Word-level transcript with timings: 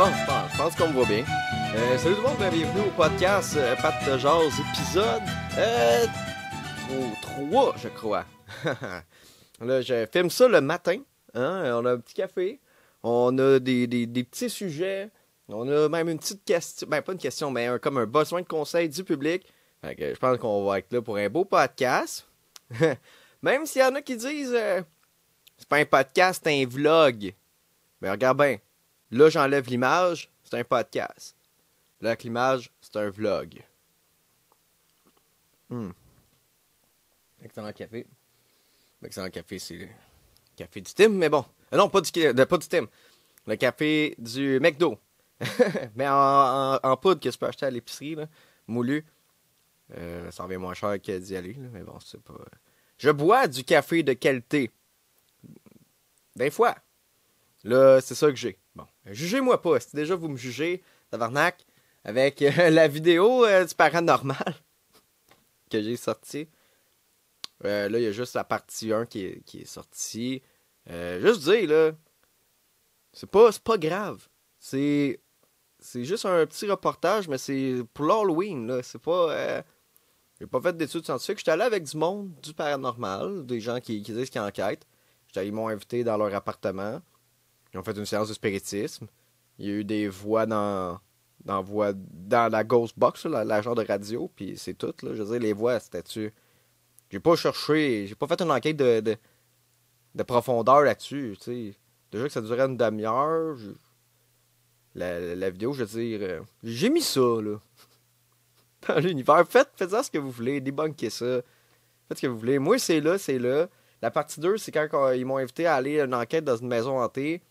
Bon, 0.00 0.06
je 0.06 0.56
pense, 0.56 0.76
qu'on 0.76 0.88
me 0.88 0.94
voit 0.94 1.04
bien. 1.04 1.26
Euh, 1.76 1.98
salut 1.98 2.14
tout 2.14 2.22
le 2.22 2.28
monde, 2.28 2.38
bienvenue 2.38 2.88
au 2.88 2.90
podcast 2.92 3.54
euh, 3.58 3.76
Pat 3.76 4.02
de 4.06 4.16
Jazz, 4.16 4.50
épisode 4.58 5.20
euh, 5.58 6.06
3, 7.20 7.74
je 7.76 7.88
crois. 7.88 8.24
Là, 9.60 9.82
je 9.82 10.06
filme 10.10 10.30
ça 10.30 10.48
le 10.48 10.62
matin. 10.62 11.02
Hein? 11.34 11.74
On 11.74 11.84
a 11.84 11.92
un 11.92 11.98
petit 11.98 12.14
café. 12.14 12.60
On 13.02 13.36
a 13.36 13.58
des, 13.58 13.86
des, 13.86 14.24
petits 14.24 14.48
sujets. 14.48 15.10
On 15.50 15.68
a 15.68 15.90
même 15.90 16.08
une 16.08 16.18
petite 16.18 16.46
question. 16.46 16.88
Ben, 16.88 17.02
pas 17.02 17.12
une 17.12 17.18
question, 17.18 17.50
mais 17.50 17.68
comme 17.82 17.98
un 17.98 18.06
besoin 18.06 18.40
de 18.40 18.48
conseil 18.48 18.88
du 18.88 19.04
public. 19.04 19.52
Fait 19.82 19.96
que 19.96 20.14
je 20.14 20.18
pense 20.18 20.38
qu'on 20.38 20.64
va 20.64 20.78
être 20.78 20.90
là 20.94 21.02
pour 21.02 21.18
un 21.18 21.28
beau 21.28 21.44
podcast. 21.44 22.26
même 23.42 23.66
s'il 23.66 23.82
y 23.82 23.84
en 23.84 23.94
a 23.96 24.00
qui 24.00 24.16
disent 24.16 24.54
euh, 24.54 24.80
c'est 25.58 25.68
pas 25.68 25.76
un 25.76 25.84
podcast, 25.84 26.40
c'est 26.42 26.62
un 26.62 26.66
vlog. 26.66 27.34
Ben, 28.00 28.12
regarde 28.12 28.38
bien. 28.38 28.56
Là, 29.10 29.28
j'enlève 29.28 29.66
l'image, 29.68 30.30
c'est 30.44 30.58
un 30.58 30.64
podcast. 30.64 31.34
Là, 32.00 32.10
avec 32.10 32.22
l'image, 32.22 32.70
c'est 32.80 32.96
un 32.96 33.10
vlog. 33.10 33.62
Hum. 35.70 35.92
Excellent 37.42 37.72
café. 37.72 38.06
Excellent 39.02 39.30
café, 39.30 39.58
c'est 39.58 39.76
le 39.76 39.88
café 40.56 40.80
du 40.80 40.92
Tim, 40.92 41.08
mais 41.10 41.28
bon. 41.28 41.44
Euh, 41.72 41.76
non, 41.76 41.88
pas 41.88 42.00
du, 42.00 42.10
pas 42.12 42.58
du 42.58 42.68
Tim. 42.68 42.86
Le 43.46 43.56
café 43.56 44.14
du 44.18 44.60
McDo. 44.60 44.98
mais 45.96 46.06
en, 46.08 46.96
poudre 47.00 47.20
que 47.20 47.30
je 47.30 47.38
peux 47.38 47.46
acheter 47.46 47.66
à 47.66 47.70
l'épicerie, 47.70 48.16
moulu. 48.66 49.04
Euh, 49.96 50.30
ça 50.30 50.44
revient 50.44 50.58
moins 50.58 50.74
cher 50.74 51.00
que 51.00 51.18
d'y 51.18 51.34
aller, 51.34 51.56
mais 51.72 51.82
bon, 51.82 51.98
c'est 52.00 52.20
pas. 52.22 52.34
Je 52.98 53.10
bois 53.10 53.48
du 53.48 53.64
café 53.64 54.02
de 54.02 54.12
qualité. 54.12 54.70
Des 56.36 56.50
fois. 56.50 56.76
Là, 57.64 58.00
c'est 58.00 58.14
ça 58.14 58.28
que 58.28 58.36
j'ai. 58.36 58.58
Jugez-moi 59.06 59.60
pas. 59.60 59.80
Si 59.80 59.94
déjà 59.94 60.14
vous 60.14 60.28
me 60.28 60.36
jugez, 60.36 60.82
tabarnak, 61.10 61.66
avec 62.04 62.42
euh, 62.42 62.50
la 62.70 62.88
vidéo 62.88 63.44
euh, 63.44 63.64
du 63.64 63.74
paranormal 63.74 64.54
que 65.70 65.82
j'ai 65.82 65.96
sorti. 65.96 66.48
Euh, 67.64 67.88
là, 67.88 67.98
il 67.98 68.04
y 68.04 68.06
a 68.06 68.12
juste 68.12 68.34
la 68.34 68.44
partie 68.44 68.92
1 68.92 69.06
qui 69.06 69.24
est, 69.24 69.44
qui 69.44 69.60
est 69.60 69.66
sortie. 69.66 70.42
juste 70.88 71.42
dire, 71.42 71.68
là, 71.68 71.92
c'est 73.12 73.30
pas, 73.30 73.50
pas 73.62 73.78
grave. 73.78 74.28
C'est 74.58 75.20
c'est 75.82 76.04
juste 76.04 76.26
un 76.26 76.44
petit 76.44 76.70
reportage, 76.70 77.26
mais 77.26 77.38
c'est 77.38 77.82
pour 77.94 78.04
l'Halloween, 78.04 78.66
là. 78.66 78.82
C'est 78.82 79.00
pas. 79.00 79.62
J'ai 80.38 80.46
pas 80.46 80.60
fait 80.60 80.76
d'études 80.76 81.04
scientifiques. 81.04 81.38
J'étais 81.38 81.50
allé 81.50 81.62
avec 81.62 81.84
du 81.84 81.96
monde 81.96 82.32
du 82.42 82.54
paranormal, 82.54 83.44
des 83.44 83.60
gens 83.60 83.78
qui, 83.80 84.02
qui 84.02 84.12
disent 84.12 84.30
qu'ils 84.30 84.40
enquêtent. 84.40 84.86
Ils 85.36 85.52
m'ont 85.52 85.68
invité 85.68 86.02
dans 86.02 86.16
leur 86.16 86.34
appartement. 86.34 87.00
Ils 87.72 87.78
ont 87.78 87.82
fait 87.82 87.96
une 87.96 88.06
séance 88.06 88.28
de 88.28 88.34
spiritisme. 88.34 89.06
Il 89.58 89.66
y 89.66 89.70
a 89.70 89.74
eu 89.74 89.84
des 89.84 90.08
voix 90.08 90.46
dans, 90.46 90.98
dans, 91.44 91.62
voix, 91.62 91.92
dans 91.94 92.50
la 92.50 92.64
Ghost 92.64 92.98
Box, 92.98 93.26
la, 93.26 93.62
genre 93.62 93.74
de 93.74 93.84
radio, 93.84 94.30
puis 94.34 94.56
c'est 94.56 94.74
tout. 94.74 94.94
Là. 95.02 95.14
Je 95.14 95.22
veux 95.22 95.32
dire, 95.32 95.40
les 95.40 95.52
voix, 95.52 95.78
c'était-tu? 95.78 96.32
J'ai 97.10 97.20
pas 97.20 97.36
cherché, 97.36 98.06
j'ai 98.06 98.14
pas 98.14 98.26
fait 98.26 98.40
une 98.40 98.50
enquête 98.50 98.76
de, 98.76 99.00
de, 99.00 99.16
de 100.14 100.22
profondeur 100.22 100.82
là-dessus. 100.82 101.36
Déjà 102.10 102.24
que 102.24 102.32
ça 102.32 102.40
durait 102.40 102.66
une 102.66 102.76
demi-heure. 102.76 103.56
La, 104.94 105.34
la, 105.36 105.50
vidéo, 105.50 105.72
je 105.72 105.84
veux 105.84 106.00
dire. 106.00 106.20
Euh, 106.22 106.40
j'ai 106.64 106.90
mis 106.90 107.02
ça, 107.02 107.20
là. 107.20 107.58
Dans 108.88 108.98
l'univers. 108.98 109.44
Faites, 109.48 109.70
faites 109.76 109.90
ça 109.90 110.02
ce 110.02 110.10
que 110.10 110.18
vous 110.18 110.30
voulez, 110.30 110.60
débunkez 110.60 111.10
ça. 111.10 111.42
Faites 112.08 112.18
ce 112.18 112.22
que 112.22 112.26
vous 112.26 112.38
voulez. 112.38 112.58
Moi, 112.58 112.78
c'est 112.78 113.00
là, 113.00 113.18
c'est 113.18 113.38
là. 113.38 113.68
La 114.02 114.10
partie 114.10 114.40
2, 114.40 114.56
c'est 114.56 114.72
quand 114.72 115.12
ils 115.12 115.26
m'ont 115.26 115.36
invité 115.36 115.66
à 115.66 115.74
aller 115.74 116.00
à 116.00 116.04
une 116.04 116.14
enquête 116.14 116.44
dans 116.44 116.56
une 116.56 116.68
maison 116.68 117.00
hantée. 117.00 117.42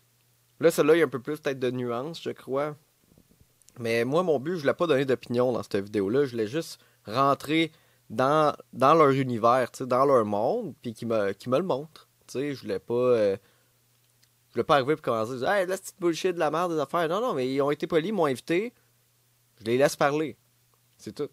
Là, 0.60 0.70
celle-là, 0.70 0.94
il 0.94 0.98
y 0.98 1.02
a 1.02 1.06
un 1.06 1.08
peu 1.08 1.20
plus 1.20 1.40
peut-être 1.40 1.58
de 1.58 1.70
nuances, 1.70 2.22
je 2.22 2.30
crois. 2.30 2.76
Mais 3.78 4.04
moi, 4.04 4.22
mon 4.22 4.38
but, 4.38 4.56
je 4.56 4.60
voulais 4.60 4.74
pas 4.74 4.86
donner 4.86 5.06
d'opinion 5.06 5.52
dans 5.52 5.62
cette 5.62 5.76
vidéo-là. 5.76 6.26
Je 6.26 6.32
voulais 6.32 6.46
juste 6.46 6.80
rentrer 7.06 7.72
dans, 8.10 8.54
dans 8.74 8.94
leur 8.94 9.10
univers, 9.10 9.70
dans 9.80 10.04
leur 10.04 10.24
monde, 10.26 10.74
puis 10.82 10.92
qui 10.92 11.06
me, 11.06 11.32
me 11.46 11.58
le 11.58 11.64
montrent. 11.64 12.08
Je 12.32 12.60
voulais 12.60 12.78
pas. 12.78 12.94
Euh, 12.94 13.36
je 14.48 14.54
voulais 14.54 14.64
pas 14.64 14.76
arriver 14.76 14.94
pour 14.96 15.02
commencer 15.02 15.32
à 15.32 15.36
dire 15.36 15.50
Hey, 15.50 15.66
là, 15.66 15.76
c'est 15.82 15.98
bullshit 15.98 16.34
de 16.34 16.38
la 16.38 16.50
merde 16.50 16.72
des 16.74 16.78
affaires. 16.78 17.08
Non, 17.08 17.20
non, 17.20 17.34
mais 17.34 17.52
ils 17.52 17.62
ont 17.62 17.70
été 17.70 17.86
polis, 17.86 18.08
ils 18.08 18.12
m'ont 18.12 18.26
invité. 18.26 18.74
Je 19.60 19.64
les 19.64 19.78
laisse 19.78 19.96
parler. 19.96 20.36
C'est 20.98 21.14
tout. 21.14 21.30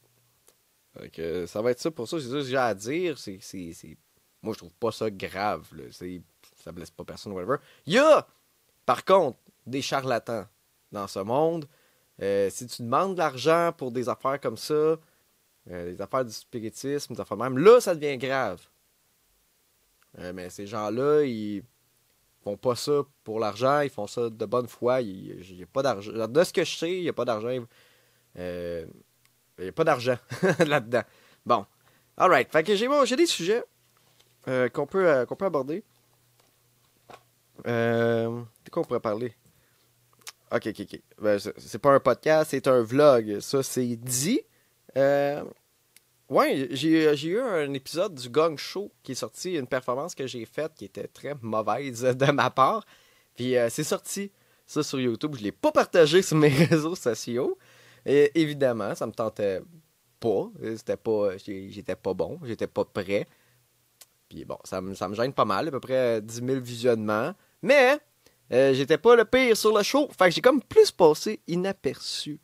Donc, 0.96 1.22
ça 1.48 1.62
va 1.62 1.72
être 1.72 1.80
ça 1.80 1.92
pour 1.92 2.08
ça. 2.08 2.20
C'est 2.20 2.28
ça 2.28 2.34
que 2.34 2.42
j'ai 2.42 2.58
à 2.58 2.74
dire. 2.74 3.18
C'est, 3.18 3.40
Moi, 4.42 4.54
je 4.54 4.60
trouve 4.60 4.74
pas 4.76 4.92
ça 4.92 5.12
grave. 5.12 5.68
Là. 5.74 5.84
Ça 5.92 6.72
blesse 6.72 6.92
pas 6.92 7.04
personne, 7.04 7.34
whatever. 7.34 7.58
Il 7.86 7.94
par 8.88 9.04
contre, 9.04 9.38
des 9.66 9.82
charlatans 9.82 10.46
dans 10.94 11.08
ce 11.08 11.20
monde. 11.20 11.68
Euh, 12.22 12.50
si 12.50 12.66
tu 12.68 12.84
demandes 12.84 13.16
de 13.16 13.20
l'argent 13.20 13.74
pour 13.78 13.92
des 13.92 14.08
affaires 14.08 14.40
comme 14.40 14.56
ça, 14.56 14.74
euh, 14.74 14.98
des 15.68 16.02
affaires 16.02 16.24
du 16.24 16.32
spiritisme, 16.32 17.14
des 17.14 17.20
affaires 17.20 17.36
même, 17.36 17.58
là, 17.58 17.82
ça 17.82 17.94
devient 17.94 18.18
grave. 18.18 18.62
Euh, 20.20 20.32
mais 20.32 20.50
ces 20.50 20.66
gens-là, 20.66 21.26
ils 21.26 21.64
font 22.46 22.56
pas 22.56 22.76
ça 22.76 23.02
pour 23.26 23.42
l'argent, 23.42 23.82
ils 23.82 23.90
font 23.90 24.08
ça 24.08 24.30
de 24.30 24.46
bonne 24.46 24.70
foi. 24.70 25.02
Il 25.02 25.36
n'y 25.54 25.64
a 25.64 25.66
pas 25.66 25.84
d'argent. 25.84 26.28
De 26.28 26.44
ce 26.46 26.54
que 26.54 26.64
je 26.64 26.78
sais, 26.78 26.98
il 26.98 27.02
n'y 27.02 27.10
a 27.10 27.14
pas 27.14 27.26
d'argent. 27.26 27.50
il 27.50 28.88
n'y 29.60 29.68
a 29.68 29.72
pas 29.74 29.84
d'argent 29.84 30.18
là-dedans. 30.66 31.04
Bon. 31.46 31.66
Alright. 32.16 32.50
Fait 32.54 32.64
que 32.64 32.74
j'ai 32.74 33.16
des 33.18 33.26
sujets 33.26 33.66
qu'on 34.46 34.88
peut, 34.88 35.26
peut 35.28 35.46
aborder. 35.46 35.84
Euh, 37.66 38.44
de 38.68 38.72
quoi 38.72 38.82
on 38.84 38.86
pourrait 38.86 39.00
parler? 39.00 39.34
Ok, 40.52 40.68
ok, 40.68 40.80
ok. 40.82 41.02
Ben, 41.22 41.40
c'est 41.40 41.80
pas 41.80 41.92
un 41.92 42.00
podcast, 42.00 42.52
c'est 42.52 42.68
un 42.68 42.82
vlog. 42.82 43.40
Ça, 43.40 43.64
c'est 43.64 43.96
dit. 43.96 44.42
Euh, 44.96 45.44
ouais, 46.30 46.68
j'ai 46.72 47.28
eu 47.28 47.40
un 47.40 47.74
épisode 47.74 48.16
du 48.16 48.30
Gong 48.30 48.58
Show 48.58 48.92
qui 49.04 49.12
est 49.14 49.16
sorti, 49.16 49.56
une 49.56 49.68
performance 49.68 50.16
que 50.16 50.26
j'ai 50.26 50.46
faite 50.46 50.74
qui 50.76 50.86
était 50.86 51.08
très 51.08 51.34
mauvaise 51.42 52.02
de 52.16 52.32
ma 52.32 52.50
part. 52.50 52.86
Puis 53.36 53.58
euh, 53.58 53.70
c'est 53.70 53.84
sorti, 53.84 54.32
ça 54.66 54.84
sur 54.84 55.00
YouTube. 55.00 55.36
Je 55.38 55.44
l'ai 55.44 55.52
pas 55.52 55.72
partagé 55.72 56.22
sur 56.22 56.38
mes 56.38 56.50
réseaux 56.66 56.96
sociaux. 56.96 57.58
Et 58.06 58.32
évidemment, 58.40 58.96
ça 58.96 59.06
me 59.06 59.12
tentait 59.12 59.62
pas. 60.20 60.50
C'était 60.78 60.98
pas. 60.98 61.38
J'étais 61.38 61.96
pas 61.96 62.14
bon, 62.14 62.40
j'étais 62.44 62.68
pas 62.68 62.86
prêt. 62.86 63.28
Puis 64.30 64.46
bon, 64.46 64.58
ça 64.64 64.82
me, 64.82 64.94
ça 64.94 65.08
me 65.08 65.16
gêne 65.16 65.34
pas 65.34 65.46
mal, 65.46 65.68
à 65.68 65.72
peu 65.72 65.80
près 65.80 66.22
10 66.22 66.36
000 66.46 66.60
visionnements. 66.62 67.34
Mais 67.62 68.00
euh, 68.52 68.74
j'étais 68.74 68.98
pas 68.98 69.16
le 69.16 69.26
pire 69.26 69.56
sur 69.58 69.76
le 69.76 69.84
show. 69.84 70.10
Fait 70.18 70.26
que 70.26 70.32
j'ai 70.32 70.42
comme 70.42 70.62
plus 70.62 70.92
passé 70.92 71.42
inaperçu. 71.48 72.40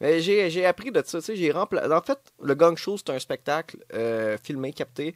Mais 0.00 0.20
j'ai 0.20 0.66
appris 0.66 0.90
de 0.90 1.02
ça. 1.04 1.18
J'ai 1.20 1.52
En 1.52 1.66
fait, 2.02 2.18
le 2.42 2.54
Gang 2.54 2.76
Show, 2.76 2.98
c'est 2.98 3.10
un 3.10 3.18
spectacle 3.18 3.78
euh, 3.94 4.36
filmé, 4.42 4.72
capté, 4.72 5.14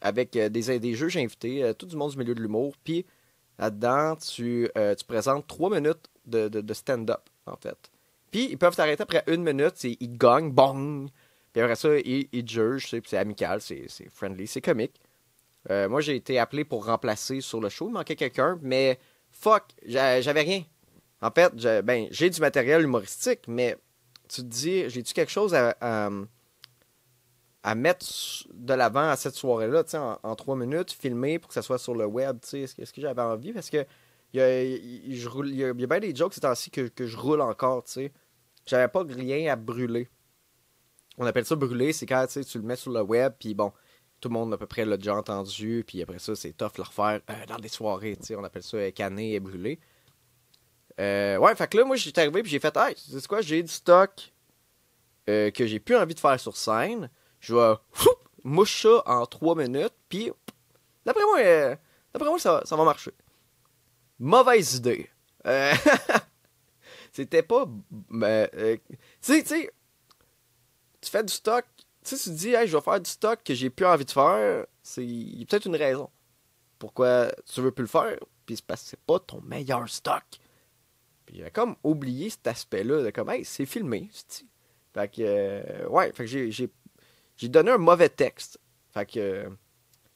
avec 0.00 0.36
euh, 0.36 0.48
des, 0.48 0.78
des 0.78 0.94
juges 0.94 1.16
invités, 1.16 1.72
tout 1.78 1.86
du 1.86 1.96
monde 1.96 2.10
du 2.10 2.18
milieu 2.18 2.34
de 2.34 2.42
l'humour. 2.42 2.74
Puis 2.84 3.06
là-dedans, 3.58 4.16
tu, 4.16 4.68
tu 4.98 5.04
présentes 5.06 5.46
trois 5.46 5.70
minutes 5.70 6.08
de, 6.26 6.48
de, 6.48 6.74
stand-up, 6.74 7.28
en 7.46 7.56
fait. 7.56 7.90
Puis 8.30 8.48
ils 8.50 8.58
peuvent 8.58 8.76
t'arrêter 8.76 9.02
après 9.02 9.24
une 9.26 9.42
minute, 9.42 9.82
ils 9.82 10.16
gagnent, 10.16 10.52
bong! 10.52 11.08
Puis 11.52 11.60
après 11.60 11.74
ça, 11.74 11.98
ils, 11.98 12.28
ils 12.30 12.48
jugent, 12.48 12.94
c'est 13.04 13.16
amical, 13.16 13.60
c'est 13.60 13.88
friendly, 14.10 14.46
c'est 14.46 14.60
comique. 14.60 15.00
Euh, 15.68 15.88
moi, 15.88 16.00
j'ai 16.00 16.16
été 16.16 16.38
appelé 16.38 16.64
pour 16.64 16.86
remplacer 16.86 17.40
sur 17.40 17.60
le 17.60 17.68
show. 17.68 17.88
Il 17.88 17.92
manquait 17.92 18.16
quelqu'un, 18.16 18.58
mais 18.62 18.98
fuck, 19.30 19.64
j'avais 19.84 20.40
rien. 20.40 20.62
En 21.20 21.30
fait, 21.30 21.54
ben, 21.84 22.06
j'ai 22.10 22.30
du 22.30 22.40
matériel 22.40 22.82
humoristique, 22.82 23.40
mais 23.46 23.76
tu 24.28 24.42
te 24.42 24.46
dis, 24.46 24.88
j'ai-tu 24.88 25.12
quelque 25.12 25.30
chose 25.30 25.54
à, 25.54 25.76
à, 27.62 27.74
mettre 27.74 28.06
de 28.54 28.72
l'avant 28.72 29.10
à 29.10 29.16
cette 29.16 29.34
soirée-là, 29.34 29.84
en, 29.94 30.18
en, 30.22 30.36
trois 30.36 30.56
minutes, 30.56 30.92
filmer 30.92 31.38
pour 31.38 31.48
que 31.48 31.54
ça 31.54 31.62
soit 31.62 31.78
sur 31.78 31.94
le 31.94 32.06
web, 32.06 32.38
est-ce 32.52 32.74
que, 32.74 32.82
que 32.82 33.00
j'avais 33.00 33.20
envie? 33.20 33.52
Parce 33.52 33.68
que 33.68 33.84
il 34.32 34.38
y 34.38 34.42
a, 34.42 34.62
y 34.62 35.64
a, 35.64 35.72
bien 35.74 36.00
des 36.00 36.14
jokes 36.14 36.34
ces 36.34 36.40
temps-ci 36.40 36.70
que, 36.70 36.82
que, 36.82 37.06
je 37.06 37.16
roule 37.16 37.40
encore, 37.40 37.82
tu 37.84 37.92
sais. 37.92 38.12
J'avais 38.64 38.88
pas 38.88 39.02
rien 39.02 39.52
à 39.52 39.56
brûler. 39.56 40.08
On 41.18 41.26
appelle 41.26 41.44
ça 41.44 41.56
brûler, 41.56 41.92
c'est 41.92 42.06
quand 42.06 42.26
tu 42.28 42.58
le 42.58 42.64
mets 42.64 42.76
sur 42.76 42.92
le 42.92 43.02
web, 43.02 43.32
puis 43.38 43.54
bon, 43.54 43.72
tout 44.20 44.28
le 44.28 44.34
monde 44.34 44.52
à 44.52 44.58
peu 44.58 44.66
près 44.66 44.84
l'a 44.84 44.96
déjà 44.96 45.16
entendu, 45.16 45.84
puis 45.86 46.02
après 46.02 46.18
ça, 46.18 46.34
c'est 46.34 46.52
tough 46.52 46.72
le 46.76 46.82
refaire 46.82 47.20
euh, 47.30 47.46
dans 47.46 47.56
des 47.56 47.68
soirées, 47.68 48.16
tu 48.16 48.26
sais, 48.26 48.36
on 48.36 48.44
appelle 48.44 48.62
ça 48.62 48.76
euh, 48.76 48.90
et 49.18 49.40
brûler. 49.40 49.80
Euh, 51.00 51.38
ouais, 51.38 51.54
fait 51.54 51.66
que 51.68 51.78
là, 51.78 51.84
moi, 51.84 51.96
j'étais 51.96 52.20
arrivé, 52.20 52.42
puis 52.42 52.50
j'ai 52.50 52.60
fait, 52.60 52.76
hey, 52.76 52.94
c'est 52.96 53.26
quoi, 53.26 53.40
j'ai 53.40 53.62
du 53.62 53.72
stock 53.72 54.32
que 55.26 55.64
j'ai 55.64 55.78
plus 55.78 55.94
envie 55.94 56.14
de 56.16 56.18
faire 56.18 56.40
sur 56.40 56.56
scène. 56.56 57.08
Je 57.38 57.54
vais 57.54 57.74
mouche 58.42 58.82
ça 58.82 59.00
en 59.06 59.24
trois 59.26 59.54
minutes, 59.54 59.94
puis 60.08 60.32
d'après 61.06 61.22
moi, 61.22 61.76
d'après 62.12 62.28
moi, 62.28 62.38
ça, 62.40 62.62
ça 62.64 62.74
va 62.74 62.82
marcher. 62.82 63.12
Mauvaise 64.18 64.74
idée. 64.74 65.08
C'était 67.12 67.44
pas. 67.44 67.64
tu 68.10 68.18
sais, 69.20 69.42
tu 69.42 69.46
sais, 69.46 69.70
tu 71.00 71.10
fais 71.10 71.22
du 71.22 71.32
stock 71.32 71.64
si 72.02 72.18
tu 72.18 72.30
dis, 72.30 72.54
hey, 72.54 72.66
je 72.66 72.76
vais 72.76 72.82
faire 72.82 73.00
du 73.00 73.10
stock 73.10 73.40
que 73.44 73.54
j'ai 73.54 73.70
plus 73.70 73.86
envie 73.86 74.04
de 74.04 74.10
faire, 74.10 74.66
c'est 74.82 75.04
y 75.04 75.42
a 75.42 75.46
peut-être 75.46 75.66
une 75.66 75.76
raison. 75.76 76.10
Pourquoi 76.78 77.30
tu 77.52 77.60
veux 77.60 77.72
plus 77.72 77.82
le 77.82 77.88
faire, 77.88 78.16
puis 78.46 78.56
c'est 78.56 78.64
parce 78.64 78.82
que 78.82 78.88
c'est 78.90 79.00
pas 79.00 79.18
ton 79.18 79.40
meilleur 79.42 79.88
stock. 79.88 80.24
Puis 81.26 81.36
j'avais 81.38 81.50
comme 81.50 81.76
oublié 81.84 82.30
cet 82.30 82.46
aspect-là 82.46 83.02
de 83.04 83.10
comme, 83.10 83.30
hey, 83.30 83.44
c'est 83.44 83.66
filmé, 83.66 84.08
Fait 84.94 85.08
que, 85.08 85.20
euh, 85.20 85.88
ouais, 85.88 86.12
fait 86.12 86.24
que 86.24 86.50
j'ai, 86.50 87.48
donné 87.48 87.70
un 87.70 87.78
mauvais 87.78 88.08
texte. 88.08 88.58
Fait 88.92 89.06
que, 89.06 89.48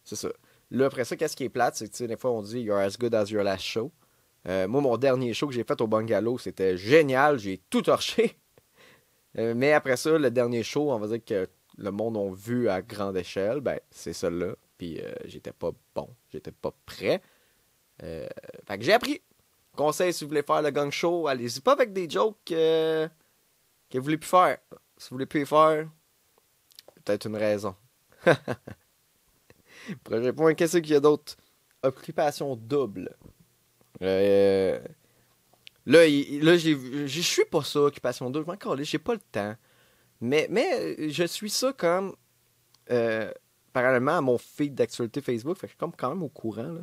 c'est 0.03 0.17
ça. 0.17 0.29
Là, 0.71 0.87
après 0.87 1.05
ça, 1.05 1.17
qu'est-ce 1.17 1.37
qui 1.37 1.45
est 1.45 1.49
plate, 1.51 1.77
c'est 1.77 1.89
que, 1.89 2.05
des 2.05 2.17
fois, 2.17 2.33
on 2.33 2.43
dit 2.43 2.61
You're 2.61 2.79
as 2.79 2.97
good 2.99 3.15
as 3.15 3.31
your 3.31 3.45
last 3.45 3.65
show. 3.65 3.93
Euh, 4.49 4.67
moi, 4.69 4.81
mon 4.81 4.97
dernier 4.97 5.33
show 5.33 5.47
que 5.47 5.55
j'ai 5.55 5.65
fait 5.65 5.81
au 5.81 5.87
bungalow, 5.87 6.39
c'était 6.39 6.77
génial. 6.77 7.39
J'ai 7.39 7.59
tout 7.71 7.83
torché. 7.83 8.39
Euh, 9.37 9.53
mais 9.57 9.73
après 9.73 9.97
ça, 9.97 10.17
le 10.17 10.31
dernier 10.31 10.63
show, 10.63 10.93
on 10.93 10.99
va 11.01 11.09
dire 11.09 11.25
que 11.25 11.49
le 11.77 11.91
monde 11.91 12.17
a 12.17 12.35
vu 12.35 12.69
à 12.69 12.83
grande 12.83 13.17
échelle. 13.17 13.61
Ben, 13.61 13.79
c'est 13.91 14.13
celle-là. 14.13 14.55
Puis 14.79 15.01
euh, 15.01 15.13
j'étais 15.25 15.53
pas 15.53 15.71
bon. 15.95 16.09
J'étais 16.33 16.53
pas 16.53 16.73
prêt. 16.87 17.23
fait 17.99 18.79
que 18.79 18.83
j'ai 18.83 18.93
appris. 18.93 19.21
Conseil, 19.77 20.13
si 20.13 20.25
vous 20.25 20.29
voulez 20.29 20.43
faire 20.43 20.63
le 20.63 20.71
gang 20.71 20.91
show, 20.91 21.27
allez-y 21.27 21.61
pas 21.61 21.73
avec 21.73 21.93
des 21.93 22.09
jokes 22.09 22.37
que 22.47 23.09
vous 23.93 24.03
voulez 24.03 24.19
plus 24.19 24.29
faire. 24.29 24.59
Si 24.97 25.11
vous 25.11 25.17
voulez 25.17 25.27
plus 25.27 25.45
faire, 25.47 25.89
peut-être 27.05 27.27
une 27.27 27.37
raison. 27.37 27.75
Projet 30.05 30.33
point, 30.33 30.55
qu'est-ce 30.55 30.79
qu'il 30.79 30.93
y 30.93 30.97
a 30.97 31.01
d'autre? 31.01 31.37
Occupation 31.83 32.57
double. 32.57 33.15
Euh, 34.03 34.81
là, 35.87 36.07
là 36.09 36.57
je 36.57 37.21
suis 37.21 37.45
pas 37.45 37.63
ça, 37.63 37.81
occupation 37.83 38.31
double. 38.31 38.51
Encore 38.51 38.77
j'ai 38.83 38.99
pas 38.99 39.15
le 39.15 39.21
temps. 39.31 39.55
Mais, 40.21 40.47
mais 40.51 41.11
je 41.11 41.25
suis 41.25 41.51
ça 41.51 41.73
comme 41.73 42.15
euh, 42.91 43.31
parallèlement 43.73 44.19
à 44.19 44.21
mon 44.21 44.39
feed 44.39 44.75
d'actualité 44.75 45.21
Facebook. 45.21 45.59
Je 45.61 45.67
suis 45.67 45.77
comme 45.77 45.95
quand 45.97 46.09
même 46.11 46.23
au 46.23 46.29
courant. 46.29 46.79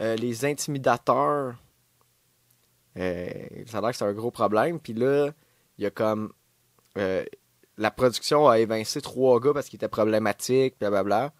Euh, 0.00 0.16
les 0.16 0.44
intimidateurs, 0.44 1.56
euh, 2.96 3.32
ça 3.66 3.78
a 3.78 3.80
l'air 3.80 3.90
que 3.90 3.96
c'est 3.96 4.04
un 4.04 4.12
gros 4.12 4.30
problème. 4.30 4.80
Puis 4.80 4.92
là, 4.94 5.30
il 5.78 5.84
y 5.84 5.86
a 5.86 5.90
comme. 5.90 6.32
la 6.94 7.90
production 7.90 8.48
a 8.48 8.58
évincé 8.58 9.00
trois 9.00 9.40
gars 9.40 9.52
parce 9.52 9.68
qu'ils 9.68 9.78
étaient 9.78 9.88
problématiques, 9.88 10.76
blablabla. 10.78 11.32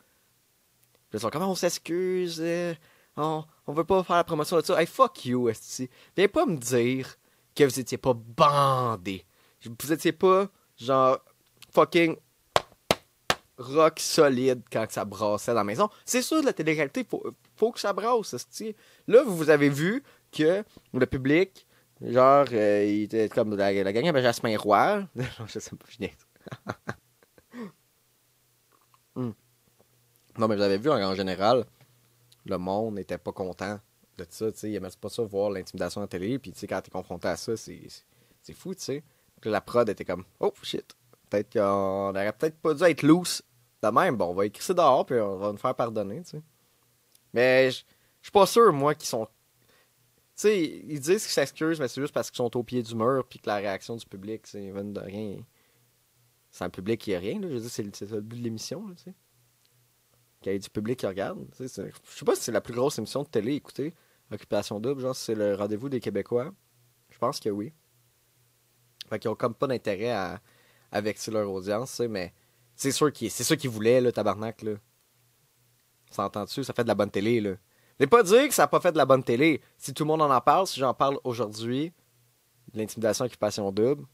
Puis 1.11 1.19
ils 1.19 1.21
sont 1.21 1.31
comme, 1.31 1.43
on 1.43 1.55
s'excuse, 1.55 2.43
on, 3.17 3.45
on 3.67 3.73
veut 3.73 3.85
pas 3.85 4.03
faire 4.03 4.17
la 4.17 4.25
promotion 4.25 4.57
de 4.57 4.63
ça. 4.63 4.81
Hey, 4.81 4.87
fuck 4.87 5.25
you, 5.25 5.49
esti. 5.49 5.89
Viens 6.17 6.29
pas 6.29 6.47
me 6.47 6.57
dire 6.57 7.17
que 7.55 7.65
vous 7.65 7.81
étiez 7.81 7.99
pas 7.99 8.15
bandé. 8.15 9.25
Vous 9.81 9.93
étiez 9.93 10.13
pas, 10.13 10.49
genre, 10.83 11.19
fucking 11.73 12.17
rock 13.59 14.01
solide 14.01 14.63
quand 14.71 14.87
ça 14.91 15.05
brassait 15.05 15.53
dans 15.53 15.59
la 15.59 15.65
maison. 15.65 15.89
C'est 16.05 16.23
sûr, 16.23 16.43
la 16.43 16.53
télé-réalité, 16.53 17.05
faut, 17.05 17.25
faut 17.57 17.73
que 17.73 17.81
ça 17.81 17.93
brasse. 17.93 18.35
Là, 19.07 19.23
vous 19.25 19.51
avez 19.51 19.69
vu 19.69 20.03
que 20.31 20.65
le 20.93 21.07
public, 21.07 21.67
genre, 22.01 22.47
euh, 22.53 22.85
il 22.85 23.03
était 23.05 23.29
comme 23.29 23.57
la, 23.57 23.73
la 23.73 23.93
gang 23.93 24.07
avait 24.09 24.23
Jasmin 24.23 24.57
Roy. 24.59 25.07
je 25.47 25.59
sais 25.59 25.71
pas, 25.71 25.87
je 25.89 26.07
hmm. 29.21 29.33
Non, 30.39 30.49
mais 30.49 30.57
vous 30.57 30.63
avez 30.63 30.79
vu, 30.79 30.91
en 30.91 31.15
général, 31.15 31.67
le 32.47 32.57
monde 32.57 32.95
n'était 32.95 33.19
pas 33.19 33.33
content 33.33 33.79
de 34.19 34.27
ça, 34.29 34.51
tu 34.51 34.59
sais. 34.59 34.71
Ils 34.71 34.77
aimaient 34.77 34.89
pas 35.01 35.09
ça 35.09 35.23
voir 35.23 35.51
l'intimidation 35.51 36.01
à 36.01 36.05
la 36.05 36.09
télé, 36.09 36.39
puis 36.39 36.53
tu 36.53 36.59
sais, 36.59 36.67
quand 36.67 36.81
t'es 36.81 36.91
confronté 36.91 37.29
à 37.29 37.37
ça, 37.37 37.57
c'est 37.57 38.55
fou, 38.55 38.75
tu 38.75 38.83
sais. 38.83 39.03
La 39.49 39.61
prod 39.61 39.89
était 39.89 40.05
comme, 40.05 40.25
oh 40.41 40.53
shit, 40.63 40.95
peut-être 41.29 41.53
qu'on 41.53 42.11
aurait 42.11 42.33
peut-être 42.33 42.59
pas 42.59 42.75
dû 42.75 42.85
être 42.85 43.03
loose 43.03 43.43
de 43.83 43.89
même. 43.89 44.17
Bon, 44.17 44.27
on 44.27 44.35
va 44.35 44.47
écrire 44.47 44.63
ça 44.63 44.75
dehors, 44.75 45.07
puis 45.07 45.19
on 45.21 45.37
va 45.37 45.53
nous 45.53 45.59
faire 45.59 45.75
pardonner, 45.75 46.23
tu 46.23 46.31
sais. 46.31 46.43
Mais 47.35 47.71
je 47.71 47.85
suis 48.23 48.33
pas 48.33 48.47
sûr, 48.47 48.73
moi, 48.73 48.95
qu'ils 48.95 49.09
sont. 49.09 49.27
Tu 49.27 50.43
sais, 50.43 50.63
ils 50.63 51.01
disent 51.01 51.23
qu'ils 51.23 51.33
s'excusent, 51.33 51.81
mais 51.81 51.89
c'est 51.89 52.01
juste 52.01 52.15
parce 52.15 52.31
qu'ils 52.31 52.39
sont 52.39 52.57
au 52.57 52.63
pied 52.63 52.83
du 52.83 52.95
mur, 52.95 53.25
puis 53.29 53.39
que 53.39 53.49
la 53.49 53.57
réaction 53.57 53.97
du 53.97 54.07
public, 54.07 54.47
c'est 54.47 54.73
de 54.73 55.01
rien. 55.01 55.37
C'est 56.51 56.65
un 56.65 56.71
public 56.71 57.01
qui 57.01 57.15
a 57.15 57.19
rien, 57.19 57.41
là. 57.41 57.49
Je 57.49 57.55
veux 57.55 57.61
dire, 57.61 57.71
c'est, 57.71 57.97
c'est 57.97 58.11
le 58.11 58.21
but 58.21 58.39
de 58.39 58.45
l'émission, 58.45 58.87
tu 58.97 59.05
sais 59.05 59.15
qu'il 60.43 60.53
y 60.53 60.55
ait 60.55 60.59
du 60.59 60.69
public 60.69 60.99
qui 60.99 61.07
regarde. 61.07 61.47
Je 61.59 61.67
sais 61.67 61.93
pas 62.27 62.35
si 62.35 62.43
c'est 62.43 62.53
la 62.53 62.61
plus 62.61 62.75
grosse 62.75 62.99
émission 62.99 63.23
de 63.23 63.29
télé 63.29 63.55
écoutez, 63.55 63.95
Occupation 64.31 64.81
Double, 64.81 65.01
genre 65.01 65.17
c'est 65.17 65.35
le 65.35 65.55
rendez-vous 65.55 65.89
des 65.89 66.01
Québécois. 66.01 66.53
Je 67.11 67.19
pense 67.19 67.41
que 67.41 67.49
oui. 67.49 67.73
Fait 69.13 69.19
qu'ils 69.19 69.31
ont 69.31 69.35
comme 69.35 69.53
pas 69.53 69.67
d'intérêt 69.67 70.11
à, 70.11 70.41
à 70.91 71.01
vexer 71.03 71.31
leur 71.31 71.51
audience, 71.51 72.01
mais 72.09 72.33
c'est 72.75 72.93
sûr 72.93 73.13
qu'ils 73.13 73.31
qu'ils 73.31 73.69
voulaient, 73.69 74.01
le 74.01 74.11
tabarnak, 74.11 74.63
là. 74.63 74.73
S'entend-tu? 76.11 76.65
Ça 76.65 76.73
fait 76.73 76.83
de 76.83 76.89
la 76.89 76.95
bonne 76.95 77.11
télé, 77.11 77.39
là. 77.43 77.57
Mais 78.01 78.07
pas 78.07 78.23
dire 78.23 78.49
que 78.49 78.55
ça 78.55 78.63
n'a 78.63 78.69
pas 78.69 78.81
fait 78.81 78.91
de 78.91 78.97
la 78.97 79.05
bonne 79.05 79.23
télé. 79.23 79.61
Si 79.77 79.93
tout 79.93 80.05
le 80.05 80.09
monde 80.09 80.23
en 80.23 80.31
en 80.31 80.41
parle, 80.41 80.67
si 80.67 80.81
j'en 80.81 80.95
parle 80.95 81.19
aujourd'hui, 81.25 81.93
l'intimidation 82.73 83.27
occupation 83.27 83.71
double, 83.71 84.07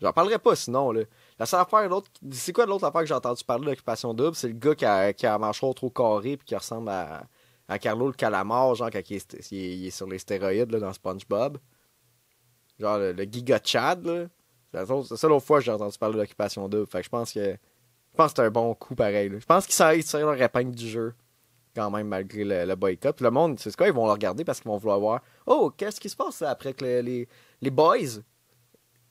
j'en 0.00 0.14
parlerai 0.14 0.38
pas 0.38 0.56
sinon, 0.56 0.90
là. 0.90 1.02
La 1.38 1.44
seule 1.44 1.60
affaire, 1.60 1.86
l'autre. 1.90 2.10
C'est 2.30 2.54
quoi 2.54 2.64
l'autre 2.64 2.84
affaire 2.84 3.02
que 3.02 3.08
j'ai 3.08 3.12
entendu 3.12 3.44
parler 3.44 3.66
d'occupation 3.66 4.14
double? 4.14 4.36
C'est 4.36 4.48
le 4.48 4.54
gars 4.54 4.74
qui 4.74 4.86
a, 4.86 5.12
qui 5.12 5.26
a 5.26 5.38
trop 5.52 5.90
carré 5.90 6.38
puis 6.38 6.46
qui 6.46 6.56
ressemble 6.56 6.88
à, 6.88 7.26
à 7.68 7.78
Carlo 7.78 8.06
le 8.06 8.14
calamar, 8.14 8.74
genre 8.74 8.88
quand 8.90 9.02
il 9.10 9.16
est, 9.16 9.34
est, 9.52 9.90
sur 9.90 10.06
les 10.06 10.18
stéroïdes 10.18 10.72
là, 10.72 10.80
dans 10.80 10.94
SpongeBob. 10.94 11.58
Genre 12.78 12.98
le, 12.98 13.24
Giga 13.24 13.60
Chad, 13.62 14.06
là. 14.06 14.26
C'est 14.84 15.10
la 15.10 15.16
seule 15.16 15.40
fois 15.40 15.58
que 15.58 15.64
j'ai 15.64 15.72
entendu 15.72 15.96
parler 15.98 16.18
d'occupation 16.18 16.68
double. 16.68 16.86
Fait 16.86 16.98
que 16.98 17.04
je 17.04 17.08
pense 17.08 17.32
que. 17.32 17.52
Je 17.52 18.16
pense 18.16 18.32
que 18.32 18.36
c'est 18.36 18.46
un 18.46 18.50
bon 18.50 18.74
coup 18.74 18.94
pareil. 18.94 19.30
Je 19.30 19.44
pense 19.44 19.66
qu'il 19.66 20.02
s'est 20.04 20.20
leur 20.20 20.40
épingle 20.40 20.74
du 20.74 20.88
jeu. 20.88 21.14
Quand 21.74 21.90
même, 21.90 22.08
malgré 22.08 22.44
le, 22.44 22.74
boycott. 22.74 23.20
Le 23.20 23.30
monde, 23.30 23.58
c'est 23.58 23.74
quoi, 23.76 23.86
ils 23.86 23.92
vont 23.92 24.06
le 24.06 24.12
regarder 24.12 24.44
parce 24.44 24.60
qu'ils 24.60 24.70
vont 24.70 24.78
vouloir 24.78 24.98
voir. 24.98 25.22
Oh, 25.46 25.70
qu'est-ce 25.76 26.00
qui 26.00 26.08
se 26.08 26.16
passe 26.16 26.40
après 26.40 26.72
que 26.72 26.82
les, 26.84 27.28
les, 27.60 27.70
boys, 27.70 28.22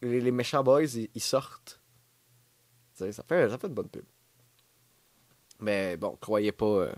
les, 0.02 0.32
méchants 0.32 0.64
boys, 0.64 0.82
ils 1.14 1.22
sortent 1.22 1.80
ça 2.96 3.24
fait, 3.28 3.50
ça 3.50 3.58
fait 3.58 3.68
une 3.68 3.74
bonne 3.74 3.90
pub. 3.90 4.06
Mais 5.60 5.98
bon, 5.98 6.18
croyez 6.20 6.52
pas. 6.52 6.66
Euh, 6.66 6.94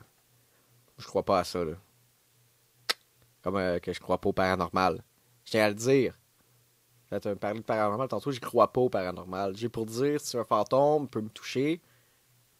je 0.97 1.07
crois 1.07 1.23
pas 1.23 1.39
à 1.39 1.43
ça, 1.43 1.63
là. 1.65 1.73
Comme 3.41 3.57
euh, 3.57 3.79
que 3.79 3.93
je 3.93 3.99
crois 3.99 4.19
pas 4.19 4.29
au 4.29 4.33
paranormal. 4.33 5.03
Je 5.45 5.57
à 5.57 5.69
le 5.69 5.75
dire. 5.75 6.17
J'ai 7.09 7.29
un 7.29 7.35
parler 7.35 7.59
de 7.59 7.65
paranormal 7.65 8.07
tantôt, 8.07 8.31
je 8.31 8.39
crois 8.39 8.71
pas 8.71 8.81
au 8.81 8.89
paranormal. 8.89 9.55
J'ai 9.55 9.69
pour 9.69 9.85
dire 9.85 10.19
si 10.19 10.37
un 10.37 10.43
fantôme 10.43 11.07
peut 11.07 11.21
me 11.21 11.29
toucher, 11.29 11.81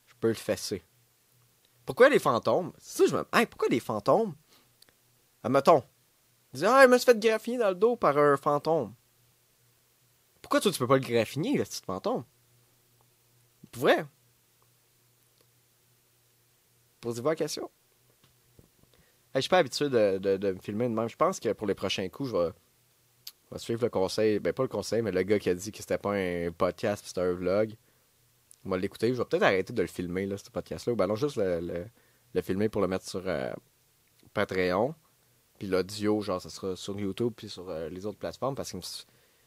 je 0.06 0.14
peux 0.20 0.30
le 0.30 0.34
fesser. 0.34 0.84
Pourquoi 1.86 2.10
les 2.10 2.20
fantômes? 2.20 2.72
C'est 2.78 3.04
ça, 3.04 3.10
je 3.10 3.16
me. 3.16 3.26
Hey, 3.34 3.46
pourquoi 3.46 3.68
les 3.70 3.80
fantômes? 3.80 4.36
Admettons. 5.44 5.84
Dis, 6.54 6.66
ah, 6.66 6.83
il 6.83 6.90
me 6.90 6.98
suis 6.98 7.06
fait 7.06 7.19
graffiner 7.19 7.57
dans 7.57 7.69
le 7.69 7.76
dos 7.76 7.95
par 7.95 8.18
un 8.18 8.38
fantôme. 8.38 8.94
Pourquoi 10.42 10.62
toi, 10.62 10.71
tu 10.71 10.80
peux 10.80 10.88
pas 10.88 10.98
le 10.98 11.02
graffiner, 11.02 11.57
le 11.57 11.64
petit 11.64 11.81
fantôme? 11.86 12.24
Pour 13.71 13.81
vrai? 13.81 14.06
Posez-vous 17.02 17.28
la 17.28 17.36
question. 17.36 17.69
je 19.36 19.42
suis 19.42 19.50
pas 19.50 19.60
habitué 19.60 19.90
de, 19.90 20.18
de, 20.18 20.52
me 20.52 20.60
filmer 20.60 20.88
de 20.88 20.94
même. 20.94 21.10
Je 21.10 21.16
pense 21.16 21.40
que 21.40 21.52
pour 21.54 21.68
les 21.68 21.76
prochains 21.76 22.07
coups, 22.10 22.30
je 22.30 22.36
vais, 22.38 22.52
suivre 23.56 23.83
le 23.83 23.89
conseil. 23.89 24.39
Ben, 24.39 24.54
pas 24.54 24.63
le 24.63 24.69
conseil, 24.69 25.01
mais 25.01 25.11
le 25.11 25.23
gars 25.23 25.39
qui 25.39 25.49
a 25.49 25.56
dit 25.56 25.71
que 25.71 25.80
c'était 25.80 25.97
pas 25.97 26.13
un 26.13 26.51
podcast, 26.51 27.06
c'était 27.07 27.21
un 27.21 27.33
vlog. 27.33 27.75
On 28.66 28.69
va 28.69 28.77
l'écouter. 28.77 29.13
Je 29.13 29.18
vais 29.18 29.25
peut-être 29.25 29.44
arrêter 29.44 29.73
de 29.73 29.81
le 29.81 29.87
filmer, 29.87 30.25
là, 30.25 30.37
ce 30.37 30.49
podcast-là. 30.49 30.94
Ou 30.94 30.95
ben 30.95 31.07
non, 31.07 31.16
juste 31.16 31.37
le, 31.37 31.87
le, 32.33 32.42
filmer 32.42 32.69
pour 32.69 32.81
le 32.81 32.87
mettre 32.87 33.07
sur 33.07 33.23
euh, 33.25 33.51
Patreon. 34.33 34.94
Puis 35.57 35.68
l'audio, 35.68 36.21
genre, 36.21 36.42
ça 36.42 36.49
sera 36.49 36.75
sur 36.75 36.99
YouTube 36.99 37.33
puis 37.35 37.49
sur 37.49 37.69
euh, 37.69 37.89
les 37.89 38.06
autres 38.06 38.19
plateformes 38.19 38.56
parce 38.56 38.71
que 38.71 38.80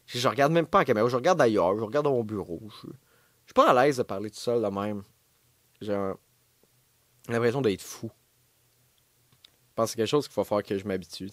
je 0.07 0.29
regarde 0.29 0.53
même 0.53 0.67
pas 0.67 0.81
en 0.81 0.85
caméra. 0.85 1.09
Je 1.09 1.17
regarde 1.17 1.41
ailleurs. 1.41 1.77
Je 1.79 1.85
regarde 1.85 2.05
dans 2.05 2.13
mon 2.13 2.25
bureau. 2.25 2.61
Je, 2.83 2.89
suis 3.47 3.55
pas 3.55 3.71
à 3.71 3.85
l'aise 3.85 3.99
de 3.99 4.03
parler 4.03 4.31
tout 4.31 4.39
seul 4.39 4.63
de 4.63 4.69
même. 4.69 5.03
J'ai 5.81 5.97
l'impression 7.29 7.61
d'être 7.61 7.83
fou. 7.83 8.11
Je 9.43 9.75
pense 9.75 9.87
que 9.87 9.91
c'est 9.91 9.97
quelque 9.99 10.07
chose 10.07 10.27
qu'il 10.27 10.35
faut 10.35 10.45
faire 10.45 10.63
que 10.63 10.77
je 10.77 10.87
m'habitue. 10.87 11.31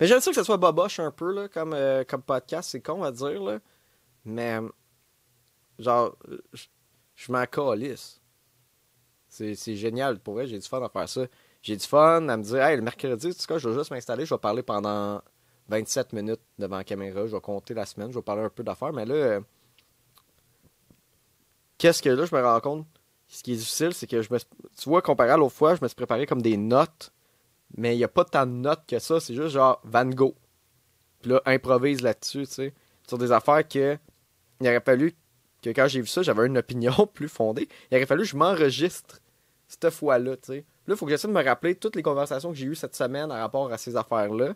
Mais 0.00 0.06
j'aime 0.06 0.20
ça 0.20 0.30
que 0.30 0.36
ce 0.36 0.42
soit 0.42 0.56
boboche 0.56 0.98
un 0.98 1.10
peu 1.10 1.30
là, 1.32 1.48
comme, 1.48 1.74
euh, 1.74 2.04
comme 2.04 2.22
podcast, 2.22 2.70
c'est 2.70 2.80
con 2.80 3.02
à 3.02 3.12
dire. 3.12 3.42
Là. 3.42 3.58
Mais 4.24 4.58
genre, 5.78 6.16
je 7.14 7.32
m'en 7.32 7.44
calisse. 7.46 8.20
C'est 9.28 9.76
génial. 9.76 10.18
Pour 10.18 10.34
vrai, 10.34 10.46
j'ai 10.46 10.58
du 10.58 10.66
fun 10.66 10.82
à 10.82 10.88
faire 10.88 11.08
ça. 11.08 11.26
J'ai 11.62 11.76
du 11.76 11.86
fun 11.86 12.28
à 12.28 12.36
me 12.36 12.42
dire, 12.42 12.62
hey, 12.62 12.76
le 12.76 12.82
mercredi, 12.82 13.34
tu 13.34 13.40
sais 13.40 13.58
je 13.58 13.68
vais 13.68 13.74
juste 13.74 13.90
m'installer, 13.90 14.24
je 14.24 14.34
vais 14.34 14.38
parler 14.38 14.62
pendant 14.62 15.20
27 15.68 16.14
minutes 16.14 16.40
devant 16.58 16.78
la 16.78 16.84
caméra, 16.84 17.26
je 17.26 17.32
vais 17.32 17.40
compter 17.40 17.74
la 17.74 17.84
semaine, 17.84 18.10
je 18.10 18.16
vais 18.16 18.22
parler 18.22 18.42
un 18.42 18.48
peu 18.48 18.64
d'affaires, 18.64 18.94
mais 18.94 19.04
là, 19.04 19.14
euh, 19.14 19.40
Qu'est-ce 21.80 22.02
que 22.02 22.10
là, 22.10 22.26
je 22.26 22.34
me 22.34 22.42
rends 22.42 22.60
compte, 22.60 22.86
ce 23.26 23.42
qui 23.42 23.54
est 23.54 23.56
difficile, 23.56 23.94
c'est 23.94 24.06
que 24.06 24.20
je 24.20 24.30
me, 24.30 24.38
tu 24.38 24.88
vois, 24.90 25.00
comparé 25.00 25.30
à 25.30 25.38
l'autre 25.38 25.54
fois, 25.54 25.74
je 25.74 25.80
me 25.80 25.88
suis 25.88 25.94
préparé 25.94 26.26
comme 26.26 26.42
des 26.42 26.58
notes, 26.58 27.10
mais 27.76 27.94
il 27.94 27.98
n'y 27.98 28.04
a 28.04 28.08
pas 28.08 28.24
tant 28.24 28.46
de 28.46 28.52
notes 28.52 28.84
que 28.86 28.98
ça, 28.98 29.20
c'est 29.20 29.34
juste 29.34 29.50
genre 29.50 29.80
Van 29.84 30.06
Gogh. 30.06 30.34
Puis 31.22 31.30
là, 31.30 31.42
improvise 31.44 32.02
là-dessus, 32.02 32.46
tu 32.46 32.52
sais, 32.52 32.74
sur 33.06 33.18
des 33.18 33.32
affaires 33.32 33.66
que 33.66 33.98
il 34.60 34.68
aurait 34.68 34.80
fallu 34.80 35.14
que 35.62 35.70
quand 35.70 35.86
j'ai 35.88 36.00
vu 36.00 36.06
ça, 36.06 36.22
j'avais 36.22 36.46
une 36.46 36.58
opinion 36.58 36.92
plus 37.14 37.28
fondée. 37.28 37.68
Il 37.90 37.96
aurait 37.96 38.06
fallu 38.06 38.22
que 38.22 38.28
je 38.28 38.36
m'enregistre 38.36 39.20
cette 39.68 39.90
fois-là, 39.90 40.36
tu 40.36 40.52
sais. 40.52 40.64
Là, 40.86 40.94
il 40.94 40.96
faut 40.96 41.06
que 41.06 41.12
j'essaie 41.12 41.28
de 41.28 41.32
me 41.32 41.44
rappeler 41.44 41.74
toutes 41.74 41.96
les 41.96 42.02
conversations 42.02 42.50
que 42.50 42.56
j'ai 42.56 42.66
eues 42.66 42.74
cette 42.74 42.96
semaine 42.96 43.30
à 43.30 43.40
rapport 43.40 43.70
à 43.72 43.78
ces 43.78 43.96
affaires-là. 43.96 44.54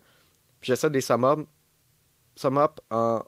Puis 0.61 0.68
j'essaie 0.68 0.88
de 0.88 0.94
les 0.94 1.00
summum 1.00 1.47
sum 2.35 2.59
up 2.59 2.80
en 2.90 3.23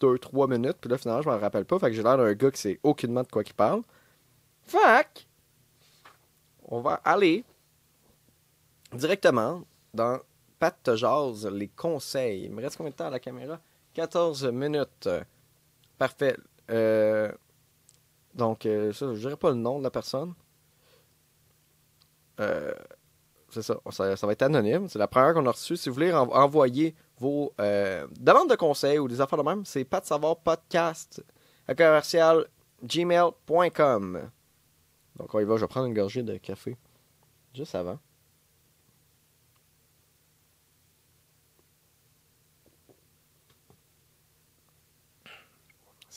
2-3 0.00 0.48
minutes. 0.48 0.76
Puis 0.80 0.90
là, 0.90 0.98
finalement, 0.98 1.22
je 1.22 1.28
m'en 1.28 1.38
rappelle 1.38 1.64
pas. 1.64 1.78
Fait 1.78 1.88
que 1.88 1.92
j'ai 1.94 2.02
l'air 2.02 2.16
d'un 2.16 2.32
gars 2.34 2.50
qui 2.50 2.60
sait 2.60 2.80
aucunement 2.82 3.22
de 3.22 3.28
quoi 3.28 3.42
il 3.44 3.54
parle. 3.54 3.82
Fait 4.62 5.26
on 6.70 6.80
va 6.80 7.00
aller 7.04 7.44
directement 8.92 9.62
dans 9.94 10.18
Pat 10.58 10.76
te 10.82 11.48
les 11.48 11.68
conseils. 11.68 12.44
Il 12.44 12.52
me 12.52 12.62
reste 12.62 12.76
combien 12.76 12.90
de 12.90 12.96
temps 12.96 13.06
à 13.06 13.10
la 13.10 13.18
caméra? 13.18 13.58
14 13.94 14.46
minutes. 14.52 15.08
Parfait. 15.98 16.36
Euh, 16.70 17.32
donc, 18.34 18.66
euh, 18.66 18.92
ça, 18.92 19.12
je 19.14 19.18
dirais 19.18 19.36
pas 19.36 19.50
le 19.50 19.56
nom 19.56 19.78
de 19.78 19.84
la 19.84 19.90
personne. 19.90 20.34
Euh, 22.40 22.72
c'est 23.48 23.62
ça, 23.62 23.80
ça, 23.90 24.26
va 24.26 24.32
être 24.32 24.42
anonyme. 24.42 24.88
C'est 24.88 24.98
la 24.98 25.08
première 25.08 25.34
qu'on 25.34 25.46
a 25.46 25.50
reçue. 25.50 25.76
Si 25.76 25.88
vous 25.88 25.94
voulez 25.94 26.12
envoyer 26.12 26.94
vos 27.18 27.52
demandes 27.58 28.50
de 28.50 28.54
conseils 28.54 28.98
ou 28.98 29.08
des 29.08 29.20
affaires 29.20 29.38
de 29.38 29.48
même, 29.48 29.64
c'est 29.64 29.84
pas 29.84 30.00
savoir 30.02 30.36
podcast 30.36 31.24
à 31.66 31.74
commercial 31.74 32.46
gmail.com. 32.84 34.30
Donc, 35.16 35.34
on 35.34 35.40
y 35.40 35.44
va. 35.44 35.56
Je 35.56 35.62
vais 35.62 35.68
prendre 35.68 35.86
une 35.86 35.94
gorgée 35.94 36.22
de 36.22 36.36
café 36.36 36.76
juste 37.54 37.74
avant. 37.74 37.98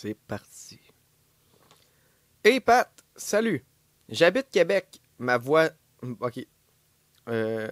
C'est 0.03 0.15
parti. 0.15 0.81
Hey 2.43 2.59
Pat, 2.59 2.91
salut. 3.15 3.63
J'habite 4.09 4.49
Québec. 4.51 5.01
Ma 5.17 5.37
voix. 5.37 5.69
Ok. 6.19 6.45
Euh, 7.29 7.71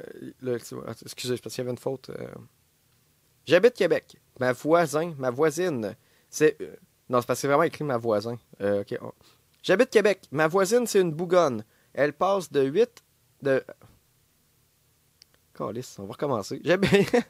excusez, 1.03 1.35
parce 1.39 1.53
qu'il 1.53 1.61
y 1.61 1.65
avait 1.65 1.71
une 1.71 1.77
faute. 1.77 2.09
Euh. 2.11 2.33
J'habite 3.45 3.73
Québec. 3.73 4.15
Ma 4.39 4.53
voisin, 4.53 5.13
ma 5.17 5.29
voisine, 5.29 5.97
c'est. 6.29 6.55
Euh, 6.61 6.73
non, 7.09 7.19
c'est 7.19 7.27
parce 7.27 7.39
que 7.39 7.41
c'est 7.41 7.47
vraiment 7.47 7.63
écrit 7.63 7.83
ma 7.83 7.97
voisin. 7.97 8.39
ok. 8.61 8.97
J'habite 9.61 9.89
Québec. 9.89 10.21
Ma 10.31 10.47
voisine, 10.47 10.87
c'est 10.87 11.01
une 11.01 11.11
bougonne. 11.11 11.65
Elle 11.93 12.13
passe 12.13 12.49
de 12.49 12.61
8 12.61 13.03
de. 13.41 13.61
Calice, 15.53 15.99
on 15.99 16.05
va 16.05 16.13
recommencer. 16.13 16.61
J'habite. 16.63 17.09
c'est 17.11 17.25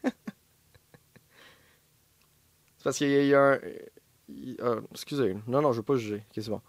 parce 2.84 3.00
qu'il 3.00 3.10
y 3.10 3.34
a 3.34 3.54
un. 3.54 3.60
Euh, 4.60 4.82
excusez, 4.92 5.36
non, 5.48 5.62
non, 5.62 5.72
je 5.72 5.78
veux 5.78 5.84
pas 5.84 5.96
juger. 5.96 6.24
Ok, 6.30 6.44
c'est 6.44 6.50
bon. 6.50 6.62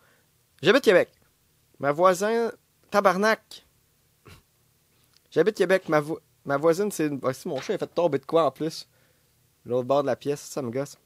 J'habite 0.63 0.85
Québec. 0.85 1.11
Ma 1.79 1.93
voisine. 1.93 2.53
Tabarnak. 2.91 3.67
J'habite 5.31 5.57
Québec. 5.57 5.89
Ma, 5.89 6.03
ma 6.45 6.57
voisine, 6.57 6.91
c'est. 6.91 7.11
Ah, 7.23 7.33
si 7.33 7.49
mon 7.49 7.61
chat 7.61 7.75
a 7.75 7.79
fait 7.79 7.87
tomber 7.87 8.19
de 8.19 8.27
quoi 8.27 8.45
en 8.45 8.51
plus? 8.51 8.89
L'autre 9.65 9.87
bord 9.87 10.03
de 10.03 10.09
la 10.09 10.17
pièce, 10.17 10.41
ça 10.41 10.63
me 10.63 10.71
gosse. 10.71 10.99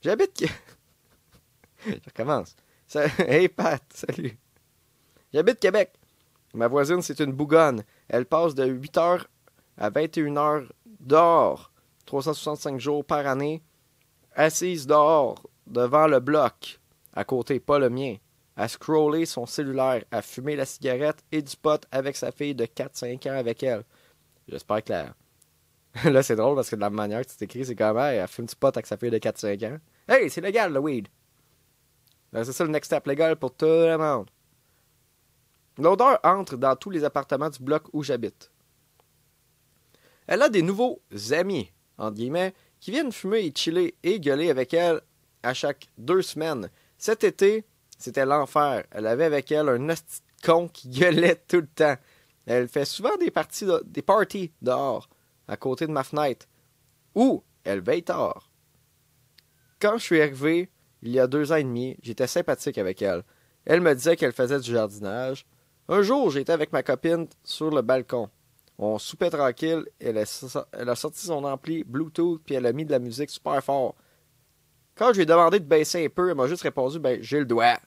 J'habite. 0.00 0.44
je 1.86 1.92
recommence. 2.06 2.56
Hey 3.18 3.48
Pat, 3.48 3.82
salut. 3.94 4.36
J'habite 5.32 5.60
Québec. 5.60 5.92
Ma 6.54 6.66
voisine, 6.66 7.02
c'est 7.02 7.20
une 7.20 7.32
bougonne. 7.32 7.84
Elle 8.08 8.26
passe 8.26 8.56
de 8.56 8.64
8h 8.64 9.26
à 9.78 9.90
21h 9.90 10.68
dehors, 10.98 11.72
365 12.06 12.80
jours 12.80 13.04
par 13.04 13.26
année, 13.26 13.62
assise 14.34 14.86
dehors, 14.86 15.40
devant 15.70 16.06
le 16.06 16.20
bloc, 16.20 16.80
à 17.14 17.24
côté, 17.24 17.60
pas 17.60 17.78
le 17.78 17.88
mien, 17.88 18.16
à 18.56 18.68
scroller 18.68 19.24
son 19.24 19.46
cellulaire, 19.46 20.04
à 20.10 20.20
fumer 20.22 20.56
la 20.56 20.66
cigarette 20.66 21.24
et 21.32 21.42
du 21.42 21.56
pot 21.56 21.82
avec 21.90 22.16
sa 22.16 22.32
fille 22.32 22.54
de 22.54 22.66
4-5 22.66 23.30
ans 23.30 23.38
avec 23.38 23.62
elle. 23.62 23.84
J'espère 24.48 24.84
que 24.84 24.92
là... 24.92 25.14
là, 26.04 26.22
c'est 26.22 26.36
drôle 26.36 26.54
parce 26.54 26.70
que 26.70 26.76
de 26.76 26.80
la 26.80 26.90
manière 26.90 27.24
que 27.24 27.30
tu 27.30 27.36
t'écris, 27.36 27.64
c'est 27.64 27.74
quand 27.74 27.94
même, 27.94 28.20
elle 28.20 28.28
fume 28.28 28.46
du 28.46 28.54
pot 28.54 28.68
avec 28.68 28.86
sa 28.86 28.96
fille 28.96 29.10
de 29.10 29.18
4-5 29.18 29.72
ans. 29.72 29.78
Hey, 30.08 30.28
c'est 30.30 30.40
légal, 30.40 30.72
le 30.72 30.80
weed! 30.80 31.08
c'est 32.32 32.52
ça 32.52 32.64
le 32.64 32.70
next 32.70 32.90
step 32.90 33.06
légal 33.06 33.36
pour 33.36 33.54
tout 33.54 33.66
le 33.66 33.96
monde. 33.96 34.30
L'odeur 35.78 36.20
entre 36.22 36.56
dans 36.56 36.76
tous 36.76 36.90
les 36.90 37.02
appartements 37.04 37.50
du 37.50 37.58
bloc 37.60 37.84
où 37.92 38.02
j'habite. 38.02 38.50
Elle 40.26 40.42
a 40.42 40.48
des 40.48 40.62
nouveaux 40.62 41.00
amis, 41.32 41.72
entre 41.98 42.14
guillemets, 42.14 42.54
qui 42.78 42.92
viennent 42.92 43.10
fumer 43.10 43.40
et 43.40 43.52
chiller 43.54 43.96
et 44.02 44.20
gueuler 44.20 44.50
avec 44.50 44.74
elle 44.74 45.00
à 45.42 45.54
chaque 45.54 45.88
deux 45.98 46.22
semaines. 46.22 46.70
Cet 46.98 47.24
été, 47.24 47.64
c'était 47.98 48.26
l'enfer. 48.26 48.84
Elle 48.90 49.06
avait 49.06 49.24
avec 49.24 49.50
elle 49.52 49.68
un 49.68 49.88
hostie 49.88 50.22
con 50.44 50.68
qui 50.68 50.88
gueulait 51.00 51.42
tout 51.48 51.60
le 51.60 51.66
temps. 51.66 51.96
Elle 52.46 52.68
fait 52.68 52.84
souvent 52.84 53.16
des 53.16 53.30
parties, 53.30 53.66
des 53.84 54.02
parties 54.02 54.52
dehors, 54.62 55.08
à 55.46 55.56
côté 55.56 55.86
de 55.86 55.92
ma 55.92 56.04
fenêtre, 56.04 56.46
ou 57.14 57.44
elle 57.64 57.80
veille 57.80 58.02
tard. 58.02 58.50
Quand 59.80 59.98
je 59.98 60.04
suis 60.04 60.20
arrivé, 60.20 60.70
il 61.02 61.12
y 61.12 61.20
a 61.20 61.26
deux 61.26 61.52
ans 61.52 61.56
et 61.56 61.64
demi, 61.64 61.96
j'étais 62.02 62.26
sympathique 62.26 62.78
avec 62.78 63.00
elle. 63.02 63.22
Elle 63.64 63.80
me 63.80 63.94
disait 63.94 64.16
qu'elle 64.16 64.32
faisait 64.32 64.60
du 64.60 64.72
jardinage. 64.72 65.46
Un 65.88 66.02
jour, 66.02 66.30
j'étais 66.30 66.52
avec 66.52 66.72
ma 66.72 66.82
copine 66.82 67.28
sur 67.44 67.70
le 67.70 67.82
balcon. 67.82 68.30
On 68.78 68.98
soupait 68.98 69.30
tranquille, 69.30 69.84
elle 69.98 70.16
a 70.18 70.24
sorti 70.96 71.26
son 71.26 71.44
ampli 71.44 71.84
Bluetooth 71.84 72.40
puis 72.44 72.54
elle 72.54 72.66
a 72.66 72.72
mis 72.72 72.86
de 72.86 72.90
la 72.90 72.98
musique 72.98 73.30
super 73.30 73.62
fort. 73.62 73.94
Quand 74.94 75.08
je 75.08 75.16
lui 75.16 75.22
ai 75.22 75.26
demandé 75.26 75.60
de 75.60 75.64
baisser 75.64 76.04
un 76.04 76.08
peu, 76.08 76.30
elle 76.30 76.36
m'a 76.36 76.46
juste 76.46 76.62
répondu 76.62 76.98
Ben, 76.98 77.22
j'ai 77.22 77.38
le 77.38 77.46
doigt. 77.46 77.78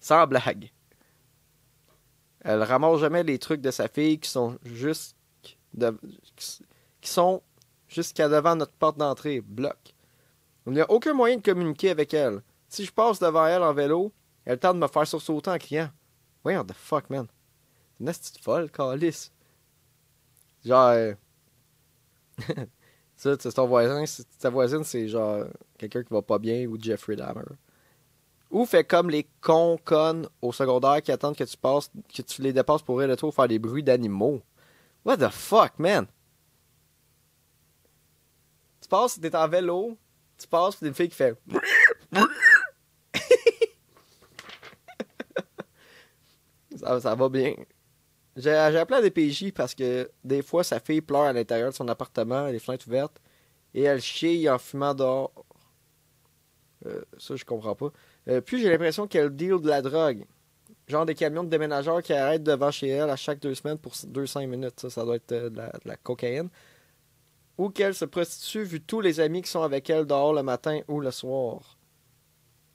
Sans 0.00 0.26
blague. 0.26 0.70
Elle 2.40 2.62
ramasse 2.62 3.00
jamais 3.00 3.22
les 3.22 3.38
trucs 3.38 3.60
de 3.60 3.70
sa 3.70 3.88
fille 3.88 4.18
qui 4.18 4.28
sont 4.28 4.58
juste. 4.64 5.16
qui 7.00 7.10
sont 7.10 7.42
jusqu'à 7.88 8.28
devant 8.28 8.56
notre 8.56 8.72
porte 8.72 8.98
d'entrée. 8.98 9.40
Bloc. 9.40 9.94
Il 10.66 10.72
n'y 10.72 10.80
a 10.80 10.90
aucun 10.90 11.12
moyen 11.12 11.36
de 11.36 11.42
communiquer 11.42 11.90
avec 11.90 12.14
elle. 12.14 12.42
Si 12.68 12.84
je 12.84 12.92
passe 12.92 13.18
devant 13.18 13.46
elle 13.46 13.62
en 13.62 13.74
vélo, 13.74 14.12
elle 14.44 14.58
tente 14.58 14.76
de 14.76 14.80
me 14.80 14.88
faire 14.88 15.06
sursauter 15.06 15.50
en 15.50 15.58
criant. 15.58 15.90
What 16.44 16.64
the 16.64 16.72
fuck, 16.72 17.08
man? 17.10 17.26
C'est 17.98 18.04
une 18.04 18.12
petite 18.12 18.38
folle, 18.42 18.70
calice. 18.70 19.30
Genre. 20.64 21.14
C'est 23.22 23.52
ton 23.52 23.68
voisin, 23.68 24.02
ta 24.40 24.50
voisine, 24.50 24.82
c'est 24.82 25.06
genre 25.06 25.44
quelqu'un 25.78 26.02
qui 26.02 26.12
va 26.12 26.22
pas 26.22 26.40
bien 26.40 26.66
ou 26.66 26.76
Jeffrey 26.76 27.14
Dahmer. 27.14 27.44
Ou 28.50 28.66
fait 28.66 28.82
comme 28.82 29.10
les 29.10 29.28
cons 29.40 29.78
connes 29.84 30.28
au 30.40 30.52
secondaire 30.52 31.00
qui 31.00 31.12
attendent 31.12 31.36
que 31.36 31.44
tu 31.44 31.56
passes, 31.56 31.88
que 32.12 32.22
tu 32.22 32.42
les 32.42 32.52
dépasses 32.52 32.82
pour 32.82 33.00
aller 33.00 33.14
faire 33.16 33.46
des 33.46 33.60
bruits 33.60 33.84
d'animaux. 33.84 34.42
What 35.04 35.18
the 35.18 35.28
fuck, 35.30 35.78
man? 35.78 36.08
Tu 38.80 38.88
passes, 38.88 39.20
t'es 39.20 39.36
en 39.36 39.46
vélo, 39.46 39.96
tu 40.36 40.48
passes, 40.48 40.74
pis 40.74 40.86
une 40.86 40.94
fille 40.94 41.08
qui 41.08 41.14
fait. 41.14 41.40
ça 46.76 47.14
va 47.14 47.28
bien. 47.28 47.54
J'ai 48.36 48.50
appelé 48.54 48.98
à 48.98 49.02
des 49.02 49.10
PJ 49.10 49.52
parce 49.52 49.74
que 49.74 50.10
des 50.24 50.42
fois, 50.42 50.64
sa 50.64 50.80
fille 50.80 51.02
pleure 51.02 51.22
à 51.22 51.32
l'intérieur 51.32 51.70
de 51.70 51.74
son 51.74 51.88
appartement, 51.88 52.46
les 52.46 52.58
fenêtres 52.58 52.88
ouvertes, 52.88 53.20
et 53.74 53.82
elle 53.82 54.00
chie 54.00 54.48
en 54.48 54.58
fumant 54.58 54.94
dehors. 54.94 55.32
Euh, 56.86 57.02
ça, 57.18 57.36
je 57.36 57.44
comprends 57.44 57.74
pas. 57.74 57.92
Euh, 58.28 58.40
puis 58.40 58.60
j'ai 58.60 58.70
l'impression 58.70 59.06
qu'elle 59.06 59.30
deal 59.30 59.60
de 59.60 59.68
la 59.68 59.82
drogue. 59.82 60.24
Genre 60.88 61.06
des 61.06 61.14
camions 61.14 61.44
de 61.44 61.48
déménageurs 61.48 62.02
qui 62.02 62.12
arrêtent 62.12 62.42
devant 62.42 62.70
chez 62.70 62.88
elle 62.88 63.10
à 63.10 63.16
chaque 63.16 63.38
deux 63.40 63.54
semaines 63.54 63.78
pour 63.78 63.92
200 64.04 64.46
minutes. 64.46 64.80
Ça, 64.80 64.90
ça 64.90 65.04
doit 65.04 65.16
être 65.16 65.32
euh, 65.32 65.50
de, 65.50 65.62
la, 65.84 65.96
cocaïne. 65.96 66.48
Ou 67.58 67.68
qu'elle 67.68 67.94
se 67.94 68.04
prostitue 68.04 68.64
vu 68.64 68.80
tous 68.80 69.00
les 69.00 69.20
amis 69.20 69.42
qui 69.42 69.50
sont 69.50 69.62
avec 69.62 69.88
elle 69.90 70.06
dehors 70.06 70.32
le 70.32 70.42
matin 70.42 70.80
ou 70.88 71.00
le 71.00 71.10
soir. 71.10 71.78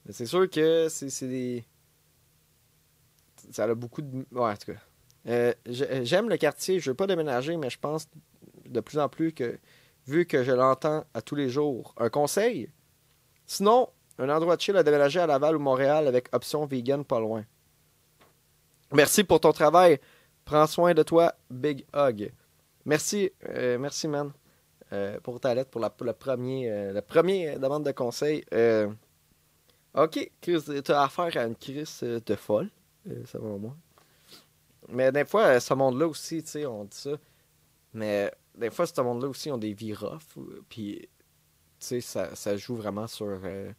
C'est 0.09 0.25
sûr 0.25 0.49
que 0.49 0.87
c'est 0.87 1.27
des. 1.27 1.65
Ça 3.51 3.63
a 3.63 3.75
beaucoup 3.75 4.01
de. 4.01 4.25
Ouais, 4.31 4.51
en 4.51 4.55
tout 4.55 4.71
cas. 4.71 4.79
Euh, 5.27 5.53
j'aime 5.65 6.29
le 6.29 6.37
quartier, 6.37 6.79
je 6.79 6.91
veux 6.91 6.95
pas 6.95 7.07
déménager, 7.07 7.57
mais 7.57 7.69
je 7.69 7.79
pense 7.79 8.07
de 8.65 8.79
plus 8.79 8.99
en 8.99 9.09
plus 9.09 9.33
que, 9.33 9.59
vu 10.05 10.25
que 10.25 10.43
je 10.43 10.51
l'entends 10.51 11.05
à 11.13 11.21
tous 11.21 11.35
les 11.35 11.49
jours, 11.49 11.93
un 11.97 12.09
conseil? 12.09 12.69
Sinon, 13.45 13.89
un 14.19 14.29
endroit 14.29 14.55
de 14.55 14.61
chill 14.61 14.77
à 14.77 14.83
déménager 14.83 15.19
à 15.19 15.27
Laval 15.27 15.55
ou 15.55 15.59
Montréal 15.59 16.07
avec 16.07 16.33
option 16.33 16.65
vegan 16.65 17.03
pas 17.03 17.19
loin. 17.19 17.45
Merci 18.93 19.23
pour 19.23 19.39
ton 19.39 19.51
travail. 19.51 19.99
Prends 20.45 20.67
soin 20.67 20.93
de 20.93 21.03
toi. 21.03 21.33
Big 21.49 21.85
hug. 21.93 22.31
Merci, 22.85 23.31
euh, 23.49 23.77
merci, 23.77 24.07
man, 24.07 24.31
euh, 24.93 25.19
pour 25.19 25.41
ta 25.41 25.53
lettre, 25.53 25.69
pour 25.69 25.81
la, 25.81 25.93
la 25.99 26.13
première 27.01 27.59
demande 27.59 27.85
de 27.85 27.91
conseil. 27.91 28.45
ok, 29.93 30.31
Chris, 30.39 30.63
tu 30.85 30.91
as 30.91 31.01
affaire 31.01 31.35
à 31.35 31.43
une 31.45 31.55
crise 31.55 32.01
de 32.01 32.35
folle. 32.35 32.69
Mais 34.89 35.11
des 35.11 35.25
fois, 35.25 35.59
ce 35.59 35.73
monde-là 35.73 36.07
aussi, 36.07 36.43
tu 36.43 36.49
sais, 36.49 36.65
on 36.65 36.85
dit 36.85 36.97
ça. 36.97 37.17
Mais 37.93 38.31
des 38.55 38.69
fois, 38.69 38.85
ce 38.85 39.01
monde-là 39.01 39.27
aussi 39.27 39.51
ont 39.51 39.57
des 39.57 39.73
vies 39.73 39.93
rough. 39.93 40.37
Puis, 40.69 40.99
tu 41.01 41.07
sais, 41.79 42.01
ça, 42.01 42.35
ça, 42.35 42.57
joue 42.57 42.75
vraiment 42.75 43.07
sur 43.07 43.39
euh, 43.43 43.71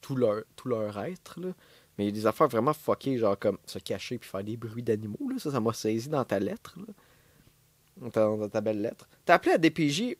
tout, 0.00 0.16
leur, 0.16 0.98
être. 0.98 1.40
Là. 1.40 1.48
Mais 1.96 2.04
il 2.04 2.06
y 2.06 2.08
a 2.08 2.12
des 2.12 2.26
affaires 2.26 2.48
vraiment 2.48 2.72
fuckées, 2.72 3.18
genre 3.18 3.38
comme 3.38 3.58
se 3.66 3.78
cacher 3.78 4.18
puis 4.18 4.28
faire 4.28 4.44
des 4.44 4.56
bruits 4.56 4.82
d'animaux. 4.82 5.28
Là. 5.30 5.38
Ça, 5.38 5.50
ça 5.50 5.60
m'a 5.60 5.72
saisi 5.72 6.08
dans 6.08 6.24
ta 6.24 6.38
lettre. 6.38 6.76
Là. 6.78 8.10
Dans, 8.10 8.48
ta, 8.48 8.60
belle 8.60 8.82
lettre. 8.82 9.08
T'as 9.24 9.34
appelé 9.34 9.52
à 9.52 9.58
DPJ. 9.58 10.16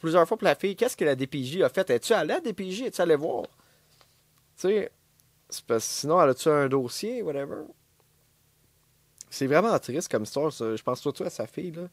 plusieurs 0.00 0.26
fois 0.26 0.36
pour 0.36 0.46
la 0.46 0.54
fille, 0.54 0.74
qu'est-ce 0.74 0.96
que 0.96 1.04
la 1.04 1.14
DPJ 1.14 1.62
a 1.62 1.68
fait? 1.68 1.90
Es-tu 1.90 2.12
allé 2.14 2.32
à 2.32 2.36
la 2.36 2.40
DPJ? 2.40 2.82
Es-tu 2.82 3.00
allé 3.00 3.14
voir? 3.14 3.44
Tu 4.56 4.68
sais, 4.68 4.90
sinon, 5.78 6.20
elle 6.22 6.30
a-tu 6.30 6.48
un 6.48 6.68
dossier, 6.68 7.22
whatever? 7.22 7.64
C'est 9.36 9.46
vraiment 9.46 9.78
triste 9.78 10.10
comme 10.10 10.22
histoire, 10.22 10.50
Je 10.50 10.82
pense 10.82 10.98
surtout 11.02 11.24
à 11.24 11.28
sa 11.28 11.46
fille, 11.46 11.70
là. 11.70 11.88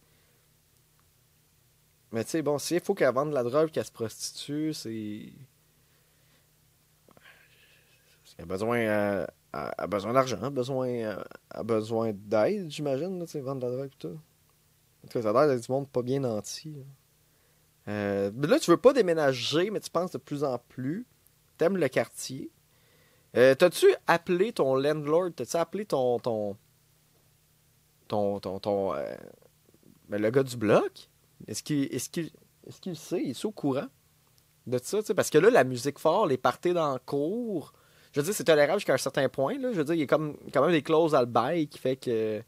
Mais 2.13 2.23
tu 2.23 2.29
sais, 2.29 2.41
bon, 2.41 2.57
s'il 2.57 2.79
faut 2.79 2.93
qu'elle 2.93 3.13
vende 3.13 3.31
de 3.31 3.33
la 3.33 3.43
drogue 3.43 3.69
qu'elle 3.69 3.83
se 3.83 3.91
prostitue, 3.91 4.73
c'est. 4.73 5.33
Elle 8.37 8.43
a 8.43 8.45
besoin, 8.45 8.77
euh, 8.77 9.25
a 9.51 9.87
besoin 9.87 10.13
d'argent, 10.13 10.51
besoin, 10.51 10.87
euh, 10.87 11.23
a 11.49 11.63
besoin 11.63 12.13
d'aide, 12.13 12.71
j'imagine, 12.71 13.19
là, 13.19 13.25
vendre 13.41 13.59
de 13.59 13.65
la 13.65 13.75
drogue 13.75 13.91
et 13.93 13.97
tout. 13.99 14.19
En 15.03 15.07
tout 15.07 15.19
cas, 15.19 15.21
ça 15.21 15.37
a 15.37 15.45
l'air 15.45 15.59
du 15.59 15.69
monde 15.69 15.89
pas 15.89 16.01
bien 16.01 16.21
nanti. 16.21 16.77
Euh, 17.89 18.31
là, 18.41 18.57
tu 18.57 18.71
veux 18.71 18.77
pas 18.77 18.93
déménager, 18.93 19.69
mais 19.69 19.81
tu 19.81 19.89
penses 19.89 20.11
de 20.11 20.17
plus 20.17 20.45
en 20.45 20.57
plus. 20.59 21.05
T'aimes 21.57 21.75
le 21.75 21.89
quartier. 21.89 22.51
Euh, 23.35 23.53
T'as-tu 23.53 23.87
appelé 24.07 24.53
ton 24.53 24.75
landlord? 24.75 25.31
T'as-tu 25.35 25.57
appelé 25.57 25.85
ton. 25.85 26.19
ton. 26.19 26.55
Ton. 28.07 28.39
ton. 28.39 28.59
ton 28.59 28.93
euh, 28.95 29.15
ben, 30.09 30.21
le 30.21 30.29
gars 30.29 30.43
du 30.43 30.57
bloc? 30.57 31.09
Est-ce 31.47 31.63
qu'il 31.63 31.83
est 31.83 32.11
qu'il 32.11 32.25
est 32.67 32.79
qu'il 32.79 32.95
sait? 32.95 33.21
Il 33.23 33.31
est 33.31 33.45
au 33.45 33.51
courant 33.51 33.87
de 34.67 34.79
ça? 34.81 34.99
Parce 35.15 35.29
que 35.29 35.37
là, 35.37 35.49
la 35.49 35.63
musique 35.63 35.99
forte, 35.99 36.29
les 36.29 36.37
parties 36.37 36.73
dans 36.73 36.93
le 36.93 36.99
cours. 36.99 37.73
Je 38.11 38.19
veux 38.19 38.25
dire, 38.25 38.35
c'est 38.35 38.43
tolérable 38.43 38.79
jusqu'à 38.79 38.93
un 38.93 38.97
certain 38.97 39.27
point. 39.27 39.57
Là. 39.57 39.71
Je 39.71 39.77
veux 39.77 39.83
dire, 39.83 39.95
il 39.95 40.01
y 40.01 40.03
a 40.03 40.07
comme, 40.07 40.37
quand 40.53 40.61
même 40.61 40.71
des 40.71 40.83
clauses 40.83 41.15
à 41.15 41.21
le 41.21 41.25
bail 41.25 41.67
qui 41.67 41.79
fait 41.79 41.95
que. 41.95 42.41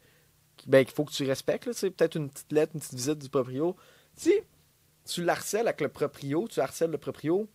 Ben, 0.66 0.84
qu'il 0.84 0.94
faut 0.94 1.04
que 1.04 1.12
tu 1.12 1.26
respectes. 1.26 1.70
C'est 1.72 1.90
peut-être 1.90 2.16
une 2.16 2.30
petite 2.30 2.50
lettre, 2.52 2.72
une 2.74 2.80
petite 2.80 2.94
visite 2.94 3.18
du 3.18 3.28
proprio. 3.28 3.76
Si 4.14 4.32
tu 5.06 5.22
l'harcèles 5.22 5.68
avec 5.68 5.80
le 5.80 5.88
proprio, 5.88 6.46
tu 6.48 6.60
harcèles 6.60 6.90
le 6.90 6.98
proprio, 6.98 7.48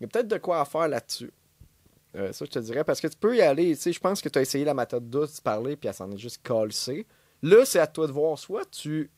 il 0.00 0.04
y 0.04 0.06
a 0.06 0.08
peut-être 0.08 0.28
de 0.28 0.38
quoi 0.38 0.60
à 0.60 0.64
faire 0.64 0.88
là-dessus. 0.88 1.32
Euh, 2.16 2.32
ça, 2.32 2.44
je 2.44 2.50
te 2.50 2.58
dirais, 2.58 2.84
parce 2.84 3.00
que 3.00 3.08
tu 3.08 3.16
peux 3.16 3.36
y 3.36 3.42
aller. 3.42 3.74
Je 3.74 3.98
pense 3.98 4.20
que 4.20 4.28
tu 4.28 4.38
as 4.38 4.42
essayé 4.42 4.64
la 4.64 4.74
méthode 4.74 5.10
douce 5.10 5.36
de 5.36 5.42
parler, 5.42 5.76
puis 5.76 5.88
elle 5.88 5.94
s'en 5.94 6.10
est 6.10 6.18
juste 6.18 6.42
calcée. 6.42 7.06
Là, 7.44 7.64
c'est 7.64 7.78
à 7.78 7.86
toi 7.86 8.06
de 8.06 8.12
voir. 8.12 8.38
Soit 8.38 8.68
tu 8.70 9.10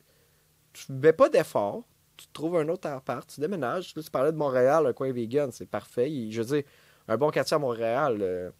tu 0.73 0.91
mets 0.91 1.13
pas 1.13 1.29
d'effort, 1.29 1.83
tu 2.15 2.27
trouves 2.33 2.57
un 2.57 2.67
autre 2.69 2.87
appart, 2.87 3.27
tu 3.27 3.41
déménages. 3.41 3.95
Là, 3.95 4.03
tu 4.03 4.11
parlais 4.11 4.31
de 4.31 4.37
Montréal, 4.37 4.85
un 4.85 4.93
coin 4.93 5.11
vegan, 5.11 5.51
c'est 5.51 5.65
parfait. 5.65 6.29
je 6.29 6.41
veux 6.41 6.55
dire, 6.57 6.63
un 7.07 7.17
bon 7.17 7.31
quartier 7.31 7.55
à 7.55 7.59
Montréal. 7.59 8.19
Euh, 8.21 8.51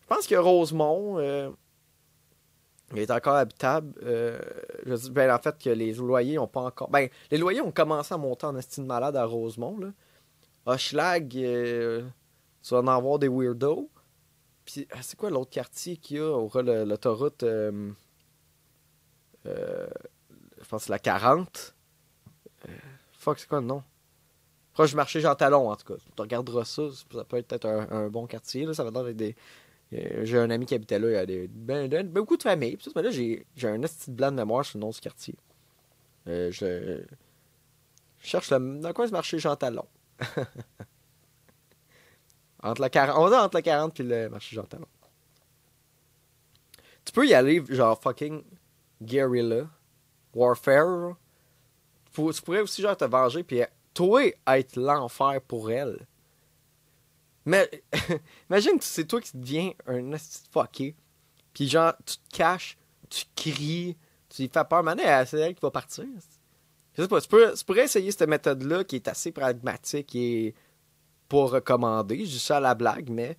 je 0.00 0.06
pense 0.06 0.26
que 0.26 0.34
Rosemont 0.34 1.18
euh, 1.18 1.50
est 2.96 3.10
encore 3.10 3.34
habitable. 3.34 3.92
je 4.02 4.94
dis, 4.94 5.10
ben, 5.10 5.30
en 5.30 5.38
fait, 5.38 5.58
que 5.58 5.68
les 5.68 5.92
loyers 5.92 6.38
ont 6.38 6.48
pas 6.48 6.62
encore. 6.62 6.88
Ben, 6.88 7.08
les 7.30 7.36
loyers 7.36 7.60
ont 7.60 7.72
commencé 7.72 8.14
à 8.14 8.16
monter 8.16 8.46
en 8.46 8.56
estime 8.56 8.86
malade 8.86 9.16
à 9.16 9.26
Rosemont. 9.26 9.78
Là. 9.78 9.88
Hochelag, 10.64 11.28
tu 11.28 12.74
vas 12.74 12.80
en 12.80 12.86
avoir 12.86 13.18
des 13.18 13.28
weirdos. 13.28 13.90
Puis, 14.68 14.86
ah, 14.92 14.98
c'est 15.00 15.16
quoi 15.16 15.30
l'autre 15.30 15.50
quartier 15.50 15.96
qu'il 15.96 16.18
y 16.18 16.20
a 16.20 16.30
au 16.30 16.50
l'autoroute 16.60 17.42
euh, 17.42 17.72
euh, 17.72 17.90
Je 19.44 20.64
pense 20.68 20.88
la 20.88 20.98
40. 20.98 21.74
Euh, 22.68 22.72
fuck, 23.12 23.38
c'est 23.38 23.48
quoi 23.48 23.60
le 23.60 23.66
nom? 23.66 23.82
Proche 24.72 24.90
du 24.90 24.96
marché 24.96 25.20
Jean 25.20 25.34
Talon, 25.34 25.70
en 25.70 25.76
tout 25.76 25.94
cas. 25.94 26.00
Tu 26.16 26.22
regarderas 26.22 26.64
ça. 26.64 26.82
Ça 27.12 27.24
peut 27.24 27.36
être 27.36 27.48
peut-être 27.48 27.66
un, 27.66 28.08
bon 28.08 28.26
quartier. 28.26 28.64
Là. 28.66 28.74
Ça 28.74 28.84
va 28.84 29.00
avec 29.00 29.16
des. 29.16 29.34
J'ai 29.90 30.38
un 30.38 30.50
ami 30.50 30.66
qui 30.66 30.74
habitait 30.74 30.98
là, 30.98 31.08
il 31.08 31.14
y 31.14 31.16
a 31.16 31.24
des, 31.24 31.48
ben, 31.48 32.06
beaucoup 32.08 32.36
de 32.36 32.42
familles. 32.42 32.76
là, 32.94 33.10
j'ai 33.10 33.46
un 33.62 33.80
petit 33.80 34.10
blanc 34.10 34.30
de 34.30 34.36
mémoire 34.36 34.62
sur 34.64 34.78
le 34.78 34.82
nom 34.82 34.90
du 34.90 35.00
quartier. 35.00 35.34
je, 36.26 36.50
je, 36.50 37.06
cherche 38.18 38.50
le, 38.50 38.80
dans 38.80 38.92
quoi 38.92 39.06
ce 39.06 39.12
marché 39.12 39.38
Jean 39.38 39.56
Talon. 39.56 39.86
Entre 42.62 42.80
la 42.82 42.90
40, 42.90 43.16
on 43.18 43.28
va 43.28 43.44
entre 43.44 43.56
la 43.56 43.62
40 43.62 44.00
et 44.00 44.02
le 44.02 44.28
marché 44.28 44.56
Jean 44.56 44.64
Talon. 44.64 44.88
Tu 47.04 47.12
peux 47.12 47.26
y 47.26 47.32
aller, 47.32 47.62
genre 47.68 47.98
fucking 48.00 48.42
guerrilla, 49.02 49.68
warfare. 50.34 51.16
tu 52.14 52.42
pourrais 52.44 52.60
aussi, 52.60 52.82
genre, 52.82 52.96
te 52.96 53.04
venger, 53.04 53.42
puis 53.42 53.62
toi, 53.94 54.22
être 54.46 54.76
l'enfer 54.76 55.40
pour 55.46 55.70
elle. 55.70 56.06
Mais, 57.44 57.82
imagine 58.50 58.78
que 58.78 58.84
c'est 58.84 59.06
toi 59.06 59.20
qui 59.20 59.36
deviens 59.36 59.72
un 59.86 60.16
fucké. 60.52 60.94
Puis 61.54 61.68
genre, 61.68 61.94
tu 62.04 62.16
te 62.18 62.36
caches, 62.36 62.76
tu 63.08 63.24
cries, 63.34 63.96
tu 64.28 64.42
lui 64.42 64.50
fais 64.52 64.64
peur. 64.64 64.82
Maintenant, 64.82 65.24
c'est 65.26 65.40
elle 65.40 65.54
qui 65.54 65.60
va 65.60 65.70
partir. 65.70 66.04
Je 66.94 67.02
sais 67.02 67.08
pas, 67.08 67.20
tu, 67.20 67.28
tu 67.28 67.64
pourrais 67.64 67.84
essayer 67.84 68.10
cette 68.10 68.28
méthode-là 68.28 68.84
qui 68.84 68.96
est 68.96 69.08
assez 69.08 69.32
pragmatique 69.32 70.14
et 70.14 70.54
pas 71.28 71.46
recommandé. 71.46 72.24
Je 72.24 72.32
dis 72.32 72.38
ça 72.38 72.58
à 72.58 72.60
la 72.60 72.74
blague, 72.74 73.08
mais 73.08 73.38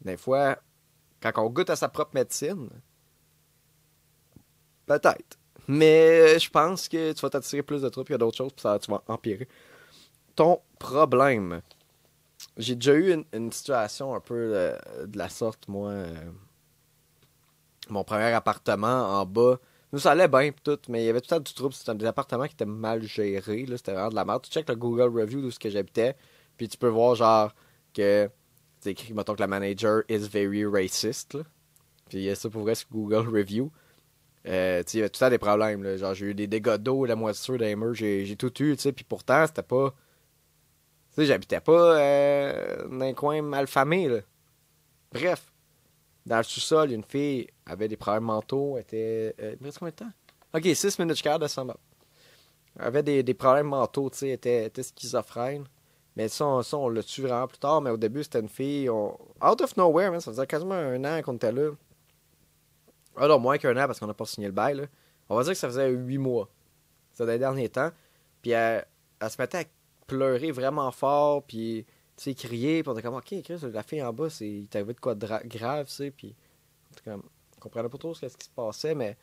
des 0.00 0.16
fois, 0.16 0.58
quand 1.20 1.32
on 1.36 1.48
goûte 1.48 1.70
à 1.70 1.76
sa 1.76 1.88
propre 1.88 2.14
médecine, 2.14 2.68
peut-être. 4.98 5.38
Mais 5.68 6.38
je 6.38 6.50
pense 6.50 6.88
que 6.88 7.12
tu 7.12 7.20
vas 7.20 7.30
t'attirer 7.30 7.62
plus 7.62 7.82
de 7.82 7.88
trucs 7.88 8.06
qu'il 8.06 8.14
y 8.14 8.16
a 8.16 8.18
d'autres 8.18 8.36
choses, 8.36 8.52
puis 8.52 8.62
ça, 8.62 8.78
tu 8.78 8.90
vas 8.90 9.02
empirer 9.08 9.48
ton 10.34 10.60
problème. 10.78 11.62
J'ai 12.56 12.74
déjà 12.74 12.94
eu 12.94 13.24
une, 13.32 13.52
situation 13.52 14.14
un 14.14 14.20
peu 14.20 14.74
de, 15.06 15.18
la 15.18 15.28
sorte, 15.28 15.68
moi. 15.68 15.90
Euh, 15.90 16.30
mon 17.88 18.04
premier 18.04 18.32
appartement 18.32 19.20
en 19.20 19.26
bas. 19.26 19.58
Nous, 19.92 19.98
ça 19.98 20.12
allait 20.12 20.28
bien, 20.28 20.50
tout, 20.64 20.78
mais 20.88 21.02
il 21.02 21.06
y 21.06 21.10
avait 21.10 21.20
tout 21.20 21.26
le 21.30 21.36
temps 21.36 21.42
du 21.42 21.52
trouble. 21.52 21.74
C'était 21.74 21.94
des 21.94 22.06
appartements 22.06 22.46
qui 22.46 22.54
étaient 22.54 22.64
mal 22.64 23.02
gérés. 23.02 23.66
C'était 23.76 23.92
vraiment 23.92 24.08
de 24.08 24.14
la 24.14 24.24
merde. 24.24 24.42
Tu 24.42 24.50
check 24.50 24.68
le 24.68 24.76
Google 24.76 25.20
Review 25.20 25.42
d'où 25.42 25.50
ce 25.50 25.58
que 25.58 25.68
j'habitais. 25.68 26.16
Puis 26.56 26.68
tu 26.68 26.78
peux 26.78 26.88
voir, 26.88 27.14
genre, 27.14 27.54
que 27.92 28.30
c'est 28.80 28.92
écrit, 28.92 29.12
mettons 29.12 29.34
que 29.34 29.40
la 29.40 29.46
manager 29.46 30.02
is 30.08 30.28
very 30.28 30.64
racist. 30.64 31.34
Là. 31.34 31.42
Puis 32.08 32.18
il 32.18 32.24
y 32.24 32.30
a 32.30 32.34
ça 32.34 32.48
pour 32.48 32.62
vrai 32.62 32.74
sur 32.74 32.88
Google 32.90 33.28
Review. 33.28 33.70
Euh, 34.48 34.82
il 34.92 34.96
y 34.96 35.00
avait 35.00 35.08
tout 35.08 35.18
le 35.20 35.26
temps 35.26 35.30
des 35.30 35.38
problèmes. 35.38 35.82
Là. 35.82 35.96
Genre, 35.96 36.14
j'ai 36.14 36.26
eu 36.26 36.34
des 36.34 36.46
dégâts 36.46 36.76
d'eau, 36.76 37.04
la 37.04 37.16
moisissure 37.16 37.58
des 37.58 37.76
murs, 37.76 37.94
j'ai 37.94 38.36
tout 38.36 38.52
eu, 38.62 38.76
tu. 38.76 38.92
Puis 38.92 39.04
pourtant, 39.04 39.46
c'était 39.46 39.62
pas. 39.62 39.90
Tu 41.10 41.16
sais, 41.16 41.26
j'habitais 41.26 41.60
pas 41.60 41.98
euh, 41.98 42.88
dans 42.88 43.04
un 43.04 43.12
coin 43.12 43.42
malfamé, 43.42 44.08
là. 44.08 44.18
Bref. 45.12 45.52
Dans 46.24 46.36
le 46.38 46.44
sous-sol, 46.44 46.92
une 46.92 47.02
fille 47.02 47.48
avait 47.66 47.88
des 47.88 47.96
problèmes 47.96 48.24
mentaux, 48.24 48.78
était. 48.78 49.34
Euh, 49.40 49.56
il 49.60 49.72
combien 49.72 49.90
de 49.90 49.96
temps? 49.96 50.12
Ok, 50.54 50.68
6 50.72 50.98
minutes, 50.98 51.16
je 51.24 51.38
de 51.38 51.46
ça. 51.48 51.64
Elle 52.78 52.84
avait 52.84 53.02
des, 53.02 53.22
des 53.22 53.34
problèmes 53.34 53.66
mentaux, 53.66 54.08
tu 54.10 54.18
sais, 54.18 54.30
était, 54.30 54.66
était 54.66 54.82
schizophrène. 54.82 55.64
Mais 56.16 56.28
ça, 56.28 56.46
on, 56.46 56.88
l'a 56.88 57.02
tué 57.02 57.22
vraiment 57.22 57.46
plus 57.46 57.58
tard. 57.58 57.80
Mais 57.80 57.90
au 57.90 57.96
début, 57.96 58.22
c'était 58.22 58.40
une 58.40 58.48
fille. 58.48 58.88
Out 58.88 59.60
of 59.60 59.76
nowhere, 59.76 60.20
ça 60.20 60.30
faisait 60.30 60.46
quasiment 60.46 60.74
un 60.74 61.04
an 61.04 61.22
qu'on 61.22 61.34
était 61.34 61.52
là. 61.52 61.70
Alors, 63.16 63.40
moins 63.40 63.58
qu'un 63.58 63.76
an 63.76 63.86
parce 63.86 64.00
qu'on 64.00 64.06
n'a 64.06 64.14
pas 64.14 64.24
signé 64.24 64.46
le 64.46 64.52
bail. 64.52 64.88
On 65.28 65.36
va 65.36 65.42
dire 65.44 65.52
que 65.52 65.58
ça 65.58 65.68
faisait 65.68 65.90
huit 65.90 66.18
mois. 66.18 66.48
C'était 67.12 67.24
dans 67.24 67.32
les 67.32 67.38
derniers 67.38 67.68
temps. 67.68 67.90
Puis 68.40 68.52
elle, 68.52 68.84
se 69.28 69.40
mettait 69.40 69.58
à 69.58 69.64
pleurer 70.06 70.50
vraiment 70.50 70.90
fort. 70.90 71.42
Puis, 71.44 71.84
tu 72.16 72.24
sais, 72.24 72.34
crier. 72.34 72.82
Puis 72.82 72.90
on 72.90 72.94
était 72.94 73.02
comme, 73.02 73.14
ok, 73.14 73.34
la 73.72 73.82
fille 73.82 74.02
en 74.02 74.12
bas, 74.12 74.28
il 74.40 74.66
t'avait 74.68 74.94
de 74.94 75.00
quoi 75.00 75.14
de 75.14 75.26
grave, 75.46 75.86
tu 75.86 75.92
sais. 75.92 76.10
Puis, 76.10 76.34
on 77.06 77.20
comprenait 77.60 77.88
pas 77.88 77.98
trop 77.98 78.14
ce 78.14 78.26
qui 78.26 78.46
se 78.46 78.50
passait, 78.54 78.94
mais 78.94 79.16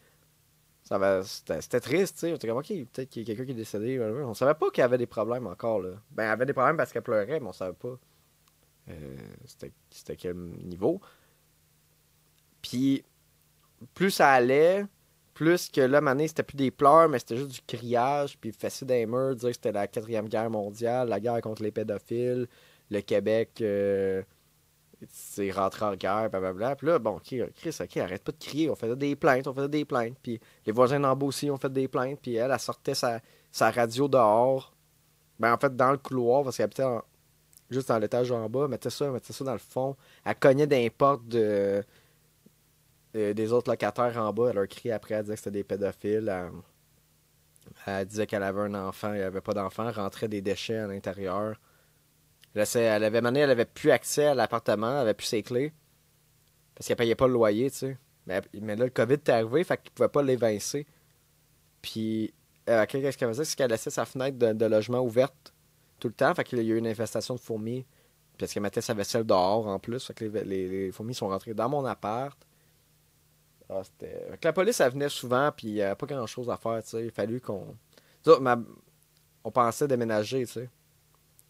c'était 0.83 1.79
triste, 1.79 2.15
tu 2.15 2.19
sais. 2.21 2.29
J'étais 2.31 2.47
comme, 2.47 2.57
OK, 2.57 2.67
peut-être 2.67 3.09
qu'il 3.09 3.27
y 3.27 3.31
a 3.31 3.35
quelqu'un 3.35 3.45
qui 3.45 3.51
est 3.51 3.55
décédé. 3.55 3.99
On 3.99 4.33
savait 4.33 4.53
pas 4.53 4.69
qu'il 4.69 4.81
y 4.81 4.85
avait 4.85 4.97
des 4.97 5.07
problèmes 5.07 5.47
encore, 5.47 5.79
là. 5.81 5.91
Ben, 6.11 6.23
elle 6.23 6.29
avait 6.29 6.45
des 6.45 6.53
problèmes 6.53 6.77
parce 6.77 6.93
qu'elle 6.93 7.01
pleurait, 7.03 7.39
mais 7.39 7.47
on 7.47 7.53
savait 7.53 7.73
pas 7.73 7.97
euh, 8.89 9.17
c'était 9.87 10.15
quel 10.15 10.35
niveau. 10.35 10.99
Puis, 12.61 13.03
plus 13.93 14.11
ça 14.11 14.31
allait, 14.31 14.85
plus 15.33 15.69
que 15.69 15.81
là, 15.81 15.99
année, 15.99 16.27
c'était 16.27 16.43
plus 16.43 16.57
des 16.57 16.71
pleurs, 16.71 17.09
mais 17.09 17.19
c'était 17.19 17.37
juste 17.37 17.51
du 17.51 17.61
criage, 17.61 18.37
puis 18.39 18.51
fessé 18.51 18.85
des 18.85 19.05
murs, 19.05 19.35
dire 19.35 19.49
que 19.49 19.55
c'était 19.55 19.71
la 19.71 19.87
quatrième 19.87 20.27
guerre 20.27 20.49
mondiale, 20.49 21.09
la 21.09 21.19
guerre 21.19 21.41
contre 21.41 21.63
les 21.63 21.71
pédophiles, 21.71 22.47
le 22.89 23.01
Québec... 23.01 23.59
Euh, 23.61 24.23
c'est 25.07 25.51
rentré 25.51 25.85
en 25.85 25.95
guerre, 25.95 26.29
blablabla. 26.29 26.75
Puis 26.75 26.87
là, 26.87 26.99
bon, 26.99 27.19
Chris, 27.19 27.41
OK, 27.79 27.97
arrête 27.97 28.23
pas 28.23 28.31
de 28.31 28.37
crier. 28.37 28.69
On 28.69 28.75
faisait 28.75 28.95
des 28.95 29.15
plaintes, 29.15 29.47
on 29.47 29.53
faisait 29.53 29.69
des 29.69 29.85
plaintes. 29.85 30.17
Puis 30.21 30.39
les 30.65 30.71
voisins 30.71 30.99
d'en 30.99 31.17
aussi 31.19 31.49
ont 31.49 31.57
fait 31.57 31.71
des 31.71 31.87
plaintes. 31.87 32.19
Puis 32.21 32.35
elle, 32.35 32.51
elle 32.51 32.59
sortait 32.59 32.95
sa, 32.95 33.21
radio 33.71 34.07
dehors. 34.07 34.73
Ben, 35.39 35.53
en 35.53 35.57
fait, 35.57 35.75
dans 35.75 35.91
le 35.91 35.97
couloir, 35.97 36.43
parce 36.43 36.57
qu'elle 36.57 36.65
habitait 36.65 36.83
juste 37.69 37.87
dans 37.87 37.97
l'étage 37.97 38.31
en 38.31 38.49
bas. 38.49 38.67
mettait 38.67 38.89
ça, 38.89 39.09
mettait 39.09 39.33
ça 39.33 39.45
dans 39.45 39.53
le 39.53 39.59
fond. 39.59 39.95
Elle 40.25 40.35
cognait 40.35 40.67
des 40.67 40.91
de, 41.27 41.83
des 43.13 43.51
autres 43.51 43.71
locataires 43.71 44.17
en 44.17 44.33
bas. 44.33 44.49
Elle 44.49 44.55
leur 44.55 44.67
criait 44.67 44.93
après, 44.93 45.15
elle 45.15 45.23
disait 45.23 45.33
que 45.33 45.39
c'était 45.39 45.51
des 45.51 45.63
pédophiles. 45.63 46.51
Elle, 47.85 48.05
disait 48.05 48.27
qu'elle 48.27 48.43
avait 48.43 48.61
un 48.61 48.73
enfant, 48.75 49.13
il 49.13 49.19
n'y 49.19 49.23
avait 49.23 49.41
pas 49.41 49.53
d'enfant. 49.53 49.91
rentrait 49.91 50.27
des 50.27 50.41
déchets 50.41 50.77
à 50.77 50.87
l'intérieur 50.87 51.55
elle 52.55 53.03
avait 53.03 53.21
mané, 53.21 53.41
elle 53.41 53.51
avait 53.51 53.65
plus 53.65 53.91
accès 53.91 54.25
à 54.25 54.33
l'appartement, 54.33 54.91
elle 54.91 54.97
avait 54.97 55.13
plus 55.13 55.27
ses 55.27 55.43
clés. 55.43 55.73
Parce 56.75 56.87
qu'elle 56.87 56.97
payait 56.97 57.15
pas 57.15 57.27
le 57.27 57.33
loyer, 57.33 57.69
tu 57.71 57.77
sais. 57.77 57.97
Mais, 58.25 58.75
là, 58.75 58.85
le 58.85 58.89
COVID 58.89 59.13
est 59.13 59.29
arrivé, 59.29 59.63
fait 59.63 59.81
qu'il 59.81 59.91
pouvait 59.91 60.09
pas 60.09 60.21
l'évincer. 60.21 60.85
Puis, 61.81 62.33
euh, 62.69 62.85
qu'est-ce 62.85 63.17
qu'elle 63.17 63.29
faisait? 63.29 63.45
C'est 63.45 63.55
qu'elle 63.55 63.71
laissait 63.71 63.89
sa 63.89 64.05
fenêtre 64.05 64.37
de, 64.37 64.65
logement 64.65 64.99
ouverte 64.99 65.53
tout 65.99 66.07
le 66.07 66.13
temps. 66.13 66.33
Fait 66.35 66.43
qu'il 66.43 66.59
y 66.59 66.71
a 66.71 66.75
eu 66.75 66.77
une 66.77 66.87
infestation 66.87 67.35
de 67.35 67.39
fourmis. 67.39 67.85
Parce 68.37 68.53
qu'elle 68.53 68.63
mettait 68.63 68.81
sa 68.81 68.93
vaisselle 68.93 69.25
dehors 69.25 69.67
en 69.67 69.79
plus. 69.79 70.05
Fait 70.05 70.13
que 70.13 70.25
les 70.25 70.91
fourmis 70.91 71.15
sont 71.15 71.27
rentrées 71.27 71.53
dans 71.53 71.67
mon 71.67 71.83
appart. 71.85 72.37
Ah, 73.69 73.81
la 74.43 74.53
police, 74.53 74.81
venait 74.81 75.09
souvent, 75.09 75.51
puis 75.55 75.67
il 75.67 75.73
n'y 75.75 75.81
avait 75.81 75.95
pas 75.95 76.07
grand-chose 76.07 76.49
à 76.49 76.57
faire, 76.57 76.81
tu 76.83 76.89
sais. 76.89 77.05
Il 77.05 77.11
fallu 77.11 77.39
qu'on... 77.39 77.75
Ma- 78.39 78.59
On 79.43 79.51
pensait 79.51 79.87
déménager, 79.87 80.45
tu 80.45 80.53
sais. 80.53 80.69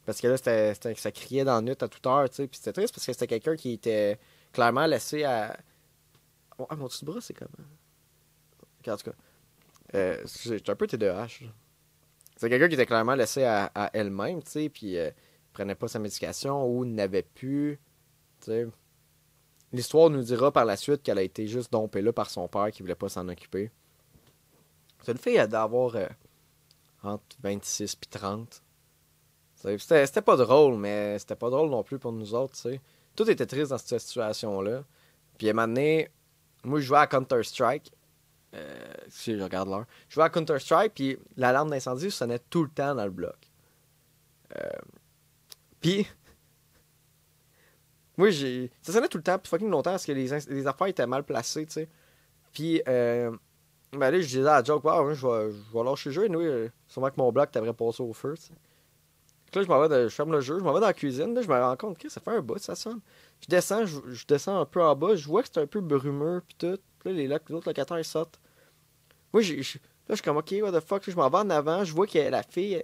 Parce 0.06 0.20
que 0.20 0.28
là, 0.28 0.38
c'était, 0.38 0.96
ça 0.96 1.12
criait 1.12 1.44
dans 1.44 1.56
la 1.56 1.62
nuit 1.62 1.72
à 1.72 1.88
toute 1.88 2.06
heure, 2.06 2.30
tu 2.30 2.36
sais. 2.36 2.48
Puis 2.48 2.58
c'était 2.58 2.74
triste 2.74 2.94
parce 2.94 3.06
que 3.06 3.14
c'était 3.14 3.28
quelqu'un 3.28 3.56
qui 3.56 3.74
était 3.74 4.20
clairement 4.52 4.86
laissé 4.86 5.24
à... 5.24 5.58
Oh, 6.58 6.68
ah, 6.70 6.76
mon 6.76 6.88
de 6.88 7.06
bras, 7.06 7.22
c'est 7.22 7.34
comment? 7.34 7.50
En 8.88 8.98
tout 8.98 9.12
cas, 9.12 9.16
euh, 9.96 10.26
un 10.68 10.76
peu 10.76 10.88
TDAH. 10.88 11.28
C'est 12.36 12.50
quelqu'un 12.50 12.68
qui 12.68 12.74
était 12.74 12.86
clairement 12.86 13.16
laissé 13.16 13.44
à, 13.44 13.72
elle-même, 13.94 14.42
tu 14.44 14.52
sais, 14.52 14.70
puis 14.70 14.98
euh, 14.98 15.12
prenait 15.54 15.76
pas 15.76 15.88
sa 15.88 16.00
médication 16.00 16.66
ou 16.66 16.86
n'avait 16.86 17.24
plus. 17.24 17.80
L'histoire 19.72 20.10
nous 20.10 20.24
dira 20.24 20.52
par 20.52 20.66
la 20.66 20.76
suite 20.76 21.04
qu'elle 21.04 21.20
a 21.20 21.22
été 21.22 21.48
juste 21.48 21.72
dompée 21.72 22.02
là 22.02 22.12
par 22.12 22.30
son 22.30 22.48
père 22.48 22.72
qui 22.72 22.82
voulait 22.82 22.96
pas 22.96 23.10
s'en 23.10 23.28
occuper. 23.28 23.72
C'est 25.04 25.12
une 25.12 25.18
fille 25.18 25.48
d'avoir 25.48 25.96
euh, 25.96 26.08
entre 27.04 27.24
26 27.42 27.96
puis 27.96 28.10
30. 28.10 28.50
Tu 28.50 28.62
sais, 29.62 29.78
C'était 29.78 30.06
c'était 30.06 30.22
pas 30.22 30.36
drôle, 30.36 30.78
mais 30.78 31.20
c'était 31.20 31.36
pas 31.36 31.50
drôle 31.50 31.70
non 31.70 31.84
plus 31.84 32.00
pour 32.00 32.12
nous 32.12 32.34
autres, 32.34 32.56
tu 32.56 32.62
sais. 32.62 32.82
Tout 33.16 33.30
était 33.30 33.46
triste 33.46 33.72
dans 33.72 33.78
cette 33.78 34.00
situation-là. 34.00 34.84
Puis 35.38 35.48
à 35.48 35.52
un 35.52 35.54
moment 35.54 35.68
donné, 35.68 36.10
moi 36.64 36.80
je 36.80 36.86
jouais 36.86 37.00
à 37.00 37.08
Counter-Strike. 37.08 37.92
Euh, 38.56 38.94
si 39.10 39.38
je 39.38 39.44
regarde 39.44 39.70
l'heure. 39.70 39.86
Je 40.08 40.16
jouais 40.16 40.24
à 40.24 40.30
Counter-Strike, 40.30 40.94
puis 40.96 41.18
l'alarme 41.38 41.70
d'incendie 41.70 42.10
sonnait 42.10 42.40
tout 42.40 42.64
le 42.64 42.70
temps 42.70 42.96
dans 42.96 43.06
le 43.06 43.12
bloc. 43.12 43.38
Euh, 44.58 44.70
puis, 45.80 46.08
moi, 48.20 48.32
j'ai. 48.32 48.70
Ça 48.82 48.92
sonnait 48.92 49.08
tout 49.08 49.18
le 49.18 49.24
temps, 49.24 49.40
puis 49.40 49.50
fucking 49.50 49.70
longtemps, 49.70 49.92
parce 49.92 50.06
que 50.06 50.12
les, 50.12 50.28
les 50.50 50.68
affaires 50.68 50.88
étaient 50.88 51.08
mal 51.08 51.24
placées, 51.24 51.66
tu 51.66 51.72
sais. 51.72 51.90
Puis, 52.52 52.82
euh, 52.86 53.32
ben 53.94 54.12
là, 54.12 54.20
je 54.20 54.28
disais 54.28 54.42
à 54.42 54.58
la 54.60 54.64
joke, 54.64 54.84
wow, 54.84 55.14
je 55.14 55.26
vais, 55.26 55.52
je 55.54 55.78
vais 55.78 55.84
lâcher 55.86 56.10
le 56.10 56.14
jeu, 56.14 56.26
et 56.26 56.36
oui, 56.36 56.70
sûrement 56.86 57.10
que 57.12 57.16
mon 57.16 57.32
bloc 57.32 57.50
t'aurait 57.50 57.72
passé 57.72 58.04
au 58.04 58.12
feu, 58.12 58.36
tu 58.38 58.52
Là, 59.56 59.64
je 59.64 59.68
m'en 59.70 59.80
vais, 59.80 59.88
de- 59.88 60.10
je 60.10 60.14
ferme 60.14 60.34
le 60.34 60.42
jeu, 60.42 60.60
je 60.60 60.64
m'en 60.66 60.74
vais 60.74 60.82
dans 60.82 60.88
la 60.88 60.94
cuisine, 60.94 61.34
là, 61.34 61.42
je 61.42 61.48
me 61.48 61.54
rends 61.58 61.78
compte 61.78 61.98
que 61.98 62.10
ça 62.10 62.20
fait 62.20 62.32
un 62.32 62.42
bout, 62.42 62.60
ça 62.60 62.76
sonne. 62.76 63.00
Je 63.42 63.48
descends, 63.48 63.86
je, 63.86 64.26
descends 64.28 64.60
un 64.60 64.66
peu 64.66 64.84
en 64.84 64.96
bas, 64.98 65.16
je 65.16 65.26
vois 65.26 65.42
que 65.42 65.48
c'est 65.54 65.62
un 65.62 65.66
peu 65.66 65.80
brumeux, 65.80 66.44
puis 66.46 66.56
tout. 66.58 66.78
Puis 67.00 67.10
là, 67.10 67.16
les, 67.16 67.34
autres 67.34 67.54
locataires, 67.54 68.06
sortent. 68.06 68.38
Moi, 69.32 69.42
j'ai- 69.42 69.56
là, 69.58 69.64
je 70.10 70.16
suis 70.16 70.24
comme, 70.24 70.38
ok, 70.38 70.54
what 70.62 70.74
the 70.74 70.84
fuck, 70.86 71.10
je 71.10 71.16
m'en 71.16 71.30
vais 71.30 71.38
en 71.38 71.50
avant, 71.50 71.86
je 71.86 71.94
vois 71.94 72.06
que 72.06 72.20
la 72.20 72.44
fille, 72.44 72.84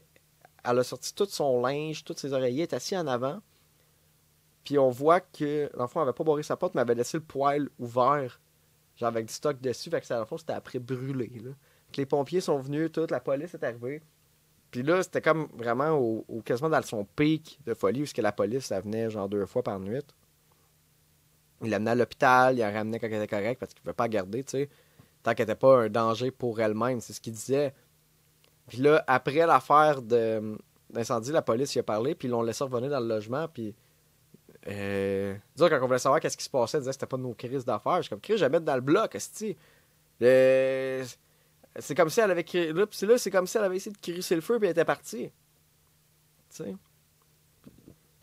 elle 0.64 0.80
a 0.80 0.84
sorti 0.84 1.14
tout 1.14 1.28
son 1.30 1.62
linge, 1.62 2.06
toutes 2.06 2.20
ses 2.20 2.32
oreillers, 2.32 2.64
elle 2.64 2.70
est 2.70 2.74
assise 2.74 2.98
en 2.98 3.08
avant. 3.08 3.42
Puis 4.66 4.80
on 4.80 4.90
voit 4.90 5.22
que 5.22 5.70
l'enfant 5.78 6.02
avait 6.02 6.12
pas 6.12 6.24
barré 6.24 6.42
sa 6.42 6.58
porte, 6.58 6.74
mais 6.74 6.82
avait 6.82 6.96
laissé 6.96 7.18
le 7.18 7.24
poêle 7.24 7.70
ouvert, 7.78 8.42
genre 8.98 9.10
avec 9.10 9.28
du 9.28 9.34
stock 9.34 9.62
dessus, 9.62 9.92
fait 9.92 10.02
que 10.02 10.08
ça, 10.08 10.20
le 10.20 10.26
fond, 10.26 10.38
c'était 10.38 10.54
après 10.54 10.80
brûlé. 10.80 11.30
Que 11.94 11.98
les 11.98 12.08
pompiers 12.08 12.42
sont 12.42 12.58
venus, 12.58 12.92
toute 12.92 13.12
la 13.12 13.20
police 13.20 13.54
est 13.54 13.64
arrivée. 13.64 14.02
Puis 14.72 14.82
là, 14.82 15.04
c'était 15.04 15.22
comme 15.22 15.48
vraiment 15.54 15.92
au, 15.92 16.26
quasiment 16.44 16.70
dans 16.70 16.82
son 16.82 17.06
pic 17.06 17.60
de 17.66 17.76
folie, 17.76 18.00
puisque 18.00 18.18
la 18.18 18.32
police, 18.32 18.66
ça 18.66 18.82
venait 18.82 19.10
genre 19.12 19.30
deux 19.30 19.46
fois 19.46 19.62
par 19.62 19.80
nuit. 19.80 20.02
Il 21.62 21.70
l'amenait 21.70 21.92
à 21.92 21.96
l'hôpital, 21.96 22.56
il 22.56 22.60
la 22.60 22.72
ramenait 22.72 23.00
quand 23.00 23.08
elle 23.08 23.14
était 23.14 23.28
correcte, 23.28 23.60
parce 23.60 23.72
qu'il 23.72 23.82
ne 23.82 23.84
pouvait 23.84 23.94
pas 23.94 24.06
la 24.06 24.10
garder, 24.10 24.44
tu 24.44 24.52
sais. 24.52 24.70
Tant 25.22 25.36
qu'elle 25.36 25.48
n'était 25.48 25.60
pas 25.60 25.84
un 25.84 25.90
danger 25.90 26.32
pour 26.32 26.60
elle-même, 26.60 27.02
c'est 27.02 27.14
ce 27.14 27.22
qu'il 27.22 27.34
disait. 27.34 27.74
Puis 28.68 28.80
là, 28.80 29.04
après 29.06 29.46
l'affaire 29.46 30.02
d'incendie, 30.02 31.32
la 31.32 31.44
police 31.44 31.76
y 31.76 31.80
a 31.80 31.84
parlé, 31.84 32.16
puis 32.16 32.28
ils 32.28 32.32
l'ont 32.32 32.42
laissé 32.42 32.64
revenir 32.64 32.90
dans 32.90 33.00
le 33.00 33.08
logement, 33.08 33.48
puis... 33.48 33.76
Euh, 34.68 35.36
quand 35.58 35.70
on 35.82 35.86
voulait 35.88 36.00
savoir 36.00 36.20
qu'est-ce 36.20 36.38
qui 36.38 36.44
se 36.44 36.50
passait, 36.50 36.78
ils 36.78 36.82
disaient 36.82 36.90
que 36.92 36.96
c'était 36.96 37.06
pas 37.06 37.18
de 37.18 37.22
nos 37.22 37.34
crises 37.34 37.66
d'affaires. 37.66 37.98
Je 37.98 38.02
suis 38.04 38.10
comme, 38.10 38.20
Chris, 38.22 38.38
j'habite 38.38 38.64
dans 38.64 38.76
le 38.76 38.82
bloc. 38.82 39.16
Le- 40.20 41.04
C'est 41.80 41.94
comme 41.96 42.10
si 42.10 42.20
elle 42.22 42.32
avait 42.32 42.44
créé. 42.44 42.72
Là, 42.74 42.86
c'est 42.92 43.06
là, 43.06 43.18
c'est 43.18 43.32
comme 43.32 43.46
si 43.48 43.58
elle 43.58 43.64
avait 43.66 43.76
essayé 43.78 43.92
de 43.94 43.98
crisser 44.02 44.36
le 44.36 44.42
feu, 44.42 44.58
puis 44.58 44.68
elle 44.68 44.72
était 44.72 44.86
partie. 44.86 45.30
Tu 46.50 46.64
sais. 46.64 46.76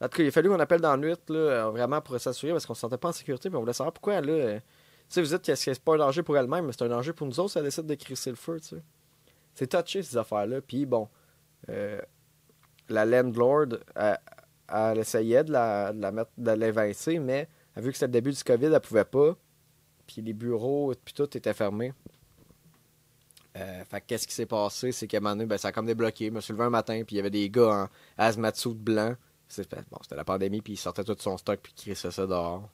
En 0.01 0.09
tout 0.09 0.17
cas, 0.17 0.23
il 0.25 0.29
a 0.29 0.31
fallu 0.33 0.49
qu'on 0.49 0.59
appelle 0.59 0.81
dans 0.81 0.97
nuit, 0.97 1.15
là, 1.29 1.37
euh, 1.39 1.71
vraiment 1.71 2.01
pour 2.01 2.19
s'assurer, 2.19 2.53
parce 2.53 2.67
qu'on 2.67 2.75
se 2.75 2.81
sentait 2.81 2.99
pas 2.99 3.11
en 3.11 3.13
sécurité, 3.13 3.49
puis 3.51 3.57
on 3.57 3.61
voulait 3.61 3.73
savoir 3.73 3.93
pourquoi, 3.93 4.21
là. 4.21 4.33
euh, 4.33 4.59
Tu 4.59 4.65
sais, 5.09 5.23
vous 5.23 5.29
dites 5.29 5.45
que 5.45 5.55
c'est 5.55 5.79
pas 5.81 5.95
un 5.95 5.99
danger 5.99 6.23
pour 6.25 6.37
elle-même, 6.37 6.67
mais 6.67 6.73
c'est 6.73 6.83
un 6.83 6.89
danger 6.89 7.13
pour 7.13 7.27
nous 7.27 7.39
autres, 7.39 7.53
si 7.53 7.59
elle 7.59 7.65
décide 7.65 7.87
de 7.87 7.95
crisser 7.95 8.31
le 8.31 8.37
feu, 8.37 8.59
tu 8.59 8.69
sais. 8.69 8.83
C'est 9.55 9.67
touché, 9.69 10.03
ces 10.03 10.17
affaires-là. 10.17 10.61
Puis 10.63 10.87
bon, 10.87 11.09
euh, 11.69 12.01
la 12.89 13.05
landlord, 13.05 13.67
elle, 14.73 14.99
essayait 14.99 15.45
de 15.45 15.53
la, 15.53 15.93
de 15.93 16.07
mettre, 16.09 16.31
de 16.37 16.51
l'évincer, 16.53 17.19
mais 17.19 17.49
vu 17.77 17.91
que 17.91 17.97
c'était 17.97 18.07
le 18.07 18.13
début 18.13 18.33
du 18.33 18.43
COVID, 18.43 18.67
elle 18.67 18.81
pouvait 18.81 19.05
pas. 19.05 19.37
Puis 20.07 20.23
les 20.23 20.33
bureaux, 20.33 20.93
puis 21.05 21.15
tout 21.15 21.37
était 21.37 21.55
fermé. 21.55 21.93
Euh, 23.57 23.85
fait 23.85 24.01
que 24.01 24.07
qu'est-ce 24.07 24.27
qui 24.27 24.35
s'est 24.35 24.47
passé, 24.47 24.93
c'est 24.93 25.07
qu'à 25.07 25.19
un 25.19 25.21
moment 25.21 25.35
donné, 25.35 25.47
ben, 25.47 25.59
ça 25.59 25.69
a 25.69 25.73
comme 25.73 25.87
débloqué. 25.87 26.27
Je 26.27 26.31
me 26.31 26.41
suis 26.41 26.53
levé 26.53 26.65
un 26.65 26.71
matin, 26.71 27.03
puis 27.07 27.17
il 27.17 27.19
y 27.19 27.21
avait 27.21 27.31
des 27.31 27.51
gars 27.51 27.85
en 27.85 27.89
hazmat 28.17 28.55
suit 28.55 28.75
blanc. 28.75 29.15
Bon, 29.91 29.99
c'était 30.03 30.17
la 30.17 30.25
pandémie, 30.25 30.63
puis 30.63 30.75
ils 30.75 30.79
sortaient 30.79 31.05
tout 31.05 31.17
son 31.19 31.37
stock, 31.37 31.61
puis 31.63 31.75
ils 31.77 31.81
crissaient 31.83 32.11
ça 32.11 32.27
dehors. 32.27 32.69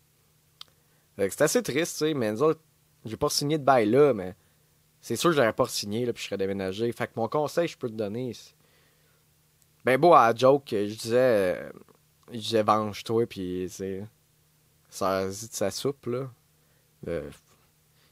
C'était 1.18 1.44
assez 1.44 1.62
triste, 1.62 1.98
tu 1.98 2.04
sais, 2.06 2.14
mais 2.14 2.30
nous 2.30 2.42
autres, 2.44 2.60
j'ai 3.04 3.16
pas 3.16 3.28
signé 3.28 3.58
de 3.58 3.64
bail 3.64 3.90
là, 3.90 4.14
mais 4.14 4.36
c'est 5.00 5.16
sûr 5.16 5.30
que 5.30 5.36
j'aurais 5.36 5.52
pas 5.52 5.66
signé, 5.66 6.06
là, 6.06 6.12
puis 6.12 6.22
je 6.22 6.28
serais 6.28 6.38
déménagé. 6.38 6.90
Fait 6.92 7.08
que 7.08 7.12
mon 7.16 7.26
conseil, 7.26 7.66
je 7.66 7.76
peux 7.76 7.88
te 7.88 7.94
donner, 7.94 8.32
ben 9.84 9.98
beau 9.98 10.14
à 10.14 10.28
la 10.28 10.34
joke, 10.36 10.68
je 10.70 10.94
disais, 10.94 11.70
je 12.32 12.38
disais 12.38 12.62
venge-toi, 12.62 13.26
puis 13.26 13.68
ça 14.88 15.26
de 15.26 15.32
sa 15.32 15.70
soupe, 15.70 16.06
là. 16.06 16.30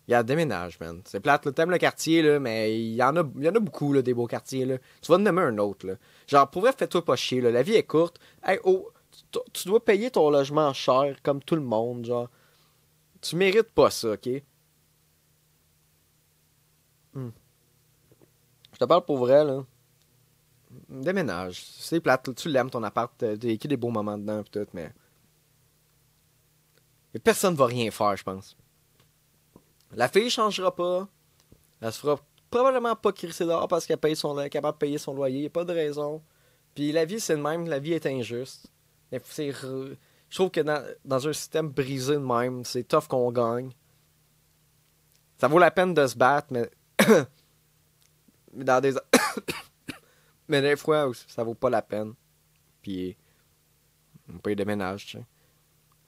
Il 0.08 0.12
y 0.12 0.14
a 0.14 0.22
déménage, 0.22 0.78
man. 0.78 1.02
C'est 1.04 1.20
plate, 1.20 1.46
là. 1.46 1.52
T'aimes 1.52 1.70
le 1.70 1.78
quartier, 1.78 2.22
là, 2.22 2.38
mais 2.38 2.78
il 2.78 2.94
y 2.94 3.02
en 3.02 3.16
a, 3.16 3.24
y 3.38 3.48
en 3.48 3.54
a 3.54 3.58
beaucoup, 3.60 3.92
là, 3.92 4.02
des 4.02 4.14
beaux 4.14 4.28
quartiers, 4.28 4.64
là. 4.64 4.78
Tu 5.02 5.10
vas 5.10 5.16
en 5.16 5.18
nommer 5.18 5.42
un 5.42 5.58
autre, 5.58 5.86
là. 5.86 5.94
Genre, 6.28 6.48
pour 6.48 6.62
vrai, 6.62 6.72
fais-toi 6.72 7.04
pas 7.04 7.16
chier, 7.16 7.40
là. 7.40 7.50
La 7.50 7.62
vie 7.62 7.74
est 7.74 7.82
courte. 7.82 8.20
Hey, 8.44 8.60
oh, 8.62 8.92
tu, 9.32 9.38
tu 9.52 9.68
dois 9.68 9.84
payer 9.84 10.10
ton 10.10 10.30
logement 10.30 10.72
cher, 10.72 11.16
comme 11.24 11.42
tout 11.42 11.56
le 11.56 11.62
monde, 11.62 12.04
genre. 12.04 12.30
Tu 13.20 13.34
mérites 13.34 13.72
pas 13.72 13.90
ça, 13.90 14.12
ok? 14.12 14.28
Hmm. 17.14 17.30
Je 18.74 18.78
te 18.78 18.84
parle 18.84 19.04
pour 19.04 19.18
vrai, 19.18 19.44
là. 19.44 19.64
Déménage. 20.88 21.62
C'est 21.78 22.00
plate. 22.00 22.34
Tu 22.34 22.48
l'aimes, 22.48 22.70
ton 22.70 22.82
appart. 22.82 23.10
euh, 23.22 23.36
T'as 23.36 23.48
écrit 23.48 23.68
des 23.68 23.76
beaux 23.76 23.90
moments 23.90 24.16
dedans, 24.18 24.42
pis 24.42 24.50
tout, 24.50 24.66
mais. 24.72 24.92
Et 27.14 27.18
personne 27.18 27.54
va 27.54 27.66
rien 27.66 27.90
faire, 27.90 28.16
je 28.16 28.22
pense. 28.22 28.56
La 29.92 30.08
fille 30.08 30.30
changera 30.30 30.74
pas. 30.74 31.08
Elle 31.80 31.92
se 31.92 32.00
fera 32.00 32.20
probablement 32.50 32.94
pas 32.94 33.12
crisser 33.12 33.44
dehors 33.44 33.68
parce 33.68 33.86
qu'elle 33.86 33.98
paye 33.98 34.16
son, 34.16 34.38
est 34.38 34.50
capable 34.50 34.76
de 34.76 34.78
payer 34.78 34.98
son 34.98 35.14
loyer. 35.14 35.42
Y 35.42 35.46
a 35.46 35.50
pas 35.50 35.64
de 35.64 35.72
raison. 35.72 36.22
Puis 36.74 36.92
la 36.92 37.04
vie, 37.04 37.20
c'est 37.20 37.34
le 37.34 37.42
même. 37.42 37.66
La 37.66 37.78
vie 37.78 37.92
est 37.94 38.06
injuste. 38.06 38.70
Je 39.10 39.94
trouve 40.30 40.50
que 40.50 40.60
dans, 40.60 40.84
dans 41.04 41.28
un 41.28 41.32
système 41.32 41.68
brisé 41.68 42.14
de 42.14 42.18
même, 42.18 42.64
c'est 42.64 42.84
tough 42.84 43.06
qu'on 43.08 43.30
gagne. 43.32 43.70
Ça 45.38 45.48
vaut 45.48 45.58
la 45.58 45.70
peine 45.70 45.94
de 45.94 46.06
se 46.06 46.16
battre, 46.16 46.48
mais 46.50 46.70
dans 48.52 48.80
des. 48.80 48.94
mais 50.48 50.62
des 50.62 50.76
fois, 50.76 51.10
ça 51.28 51.42
vaut 51.44 51.54
pas 51.54 51.70
la 51.70 51.82
peine. 51.82 52.14
Puis. 52.82 53.16
On 54.28 54.38
paye 54.38 54.56
des 54.56 54.64
ménages, 54.64 55.06
tu 55.06 55.18
sais. 55.18 55.24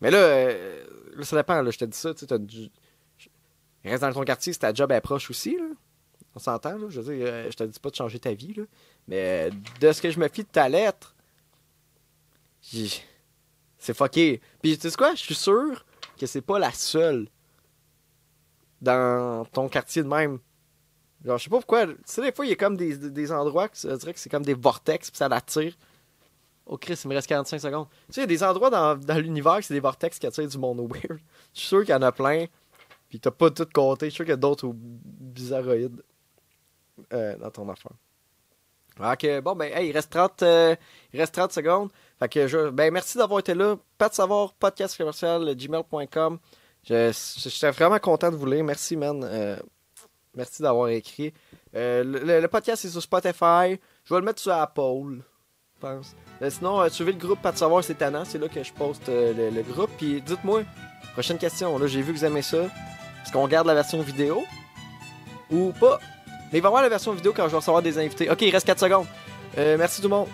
Mais 0.01 0.11
là, 0.11 0.19
euh, 0.19 0.85
là, 1.15 1.25
ça 1.25 1.37
dépend, 1.37 1.63
là, 1.63 1.71
je 1.71 1.79
te 1.79 1.85
dis 1.85 1.97
ça, 1.97 2.13
tu 2.15 2.27
sais, 2.27 2.39
du- 2.39 2.69
Reste 3.85 4.03
dans 4.03 4.13
ton 4.13 4.25
quartier 4.25 4.53
si 4.53 4.59
ta 4.59 4.75
job 4.75 4.91
est 4.91 5.01
proche 5.01 5.31
aussi, 5.31 5.57
là. 5.57 5.67
On 6.35 6.41
s'entend, 6.41 6.77
là. 6.79 6.87
Je 6.89 7.01
veux 7.01 7.15
dire, 7.15 7.27
euh, 7.29 7.49
je 7.51 7.57
te 7.57 7.63
dis 7.63 7.79
pas 7.79 7.91
de 7.91 7.95
changer 7.95 8.19
ta 8.19 8.33
vie, 8.35 8.55
là. 8.55 8.65
Mais 9.07 9.51
euh, 9.51 9.55
de 9.81 9.93
ce 9.93 10.03
que 10.03 10.11
je 10.11 10.19
me 10.19 10.29
fie 10.29 10.43
de 10.43 10.49
ta 10.49 10.69
lettre, 10.69 11.15
c'est 12.61 13.95
fucké. 13.95 14.41
Puis 14.61 14.77
tu 14.77 14.91
sais 14.91 14.97
quoi, 14.97 15.15
je 15.15 15.23
suis 15.23 15.35
sûr 15.37 15.85
que 16.19 16.27
c'est 16.27 16.43
pas 16.43 16.59
la 16.59 16.73
seule 16.73 17.29
dans 18.81 19.45
ton 19.47 19.69
quartier 19.69 20.03
de 20.03 20.09
même. 20.09 20.39
Genre, 21.25 21.37
je 21.39 21.45
sais 21.45 21.51
pas 21.51 21.57
pourquoi. 21.57 21.87
Tu 21.87 21.95
sais, 22.05 22.23
des 22.23 22.33
fois, 22.33 22.47
il 22.47 22.51
y 22.51 22.53
a 22.53 22.57
comme 22.57 22.77
des, 22.77 22.97
des 22.97 23.33
endroits 23.33 23.69
que 23.69 23.77
ça 23.77 23.97
dirait 23.97 24.15
que 24.15 24.21
c'est 24.21 24.29
comme 24.31 24.45
des 24.45 24.55
vortex, 24.55 25.11
puis 25.11 25.19
ça 25.19 25.29
l'attire. 25.29 25.75
Oh 26.67 26.77
Chris, 26.77 27.01
il 27.05 27.09
me 27.09 27.15
reste 27.15 27.27
45 27.27 27.59
secondes. 27.61 27.87
Tu 27.89 28.15
sais, 28.15 28.21
il 28.21 28.23
y 28.23 28.25
a 28.25 28.27
des 28.27 28.43
endroits 28.45 28.71
dans, 28.71 28.95
dans 28.97 29.19
l'univers 29.19 29.57
que 29.57 29.63
c'est 29.65 29.75
des 29.75 29.81
vortex 29.81 30.19
qui 30.19 30.27
attirent 30.27 30.49
du 30.49 30.59
monde 30.59 30.79
weird. 30.81 31.19
Je 31.55 31.59
suis 31.61 31.69
sûr 31.69 31.81
qu'il 31.81 31.91
y 31.91 31.95
en 31.95 32.03
a 32.03 32.13
plein. 32.13 32.45
Puis 33.09 33.19
t'as 33.19 33.31
pas 33.31 33.51
tout 33.51 33.67
compté. 33.73 34.07
Je 34.07 34.11
suis 34.11 34.17
sûr 34.17 34.25
qu'il 34.27 34.33
y 34.33 34.35
a 34.35 34.37
d'autres 34.37 34.67
au- 34.69 34.75
bizarroïdes 34.77 36.03
euh, 37.13 37.37
dans 37.39 37.51
ton 37.51 37.69
affaire. 37.71 37.93
Ok, 39.01 39.41
bon, 39.43 39.55
ben, 39.55 39.73
hey, 39.73 39.89
il 39.89 39.93
reste 39.93 40.11
30, 40.11 40.43
euh, 40.43 40.77
il 41.13 41.21
reste 41.21 41.33
30 41.35 41.53
secondes. 41.53 41.91
Fait 42.19 42.29
que 42.29 42.47
je, 42.49 42.69
ben, 42.71 42.93
merci 42.93 43.17
d'avoir 43.17 43.41
été 43.41 43.55
là. 43.55 43.77
Pas 43.97 44.09
de 44.09 44.15
savoir, 44.15 44.53
podcast 44.55 44.97
commercial, 44.97 45.55
gmail.com. 45.55 46.39
Je, 46.85 47.13
je, 47.13 47.67
vraiment 47.71 47.99
content 47.99 48.31
de 48.31 48.37
vous 48.37 48.47
lire. 48.47 48.65
Merci, 48.65 48.97
man. 48.97 49.23
Euh, 49.25 49.57
merci 50.39 50.63
d'avoir 50.63 50.89
écrit. 50.89 51.35
Euh, 51.75 52.41
le, 52.41 52.47
podcast 52.47 52.85
est 52.85 52.89
sur 52.89 53.03
Spotify. 53.03 53.79
Je 54.05 54.15
vais 54.15 54.21
le 54.21 54.25
mettre 54.25 54.41
sur 54.41 54.53
Apple. 54.53 55.19
je 55.19 55.81
pense. 55.81 56.15
Mais 56.41 56.51
sinon, 56.51 56.81
euh, 56.81 56.89
suivez 56.89 57.13
le 57.13 57.19
groupe 57.19 57.43
Pas 57.43 57.53
de 57.53 57.59
savoir, 57.59 57.85
c'est 57.85 57.95
tannant. 57.95 58.25
C'est 58.25 58.39
là 58.39 58.49
que 58.49 58.63
je 58.63 58.73
poste 58.73 59.09
euh, 59.09 59.51
le, 59.51 59.63
groupe. 59.63 59.91
Puis 59.99 60.23
dites-moi, 60.23 60.63
prochaine 61.13 61.39
question. 61.39 61.77
Là, 61.79 61.87
j'ai 61.87 62.01
vu 62.01 62.15
que 62.15 62.19
vous 62.19 62.25
aimez 62.25 62.43
ça. 62.43 62.65
Est-ce 62.65 63.33
qu'on 63.33 63.49
garde 63.49 63.67
la 63.67 63.75
version 63.75 64.01
vidéo? 64.01 64.45
Ou 65.51 65.73
pas? 65.73 65.99
Mais 66.53 66.59
il 66.59 66.63
va 66.63 66.69
y 66.69 66.71
avoir 66.71 66.83
la 66.83 66.89
version 66.89 67.13
vidéo 67.13 67.33
quand 67.37 67.45
je 67.45 67.51
vais 67.51 67.57
recevoir 67.57 67.83
des 67.83 67.99
invités. 67.99 68.31
Ok, 68.31 68.41
il 68.43 68.51
reste 68.51 68.67
4 68.67 68.81
secondes. 68.81 69.07
Euh, 69.59 69.77
merci 69.77 70.01
tout 70.01 70.09
le 70.09 70.15
monde. 70.15 70.29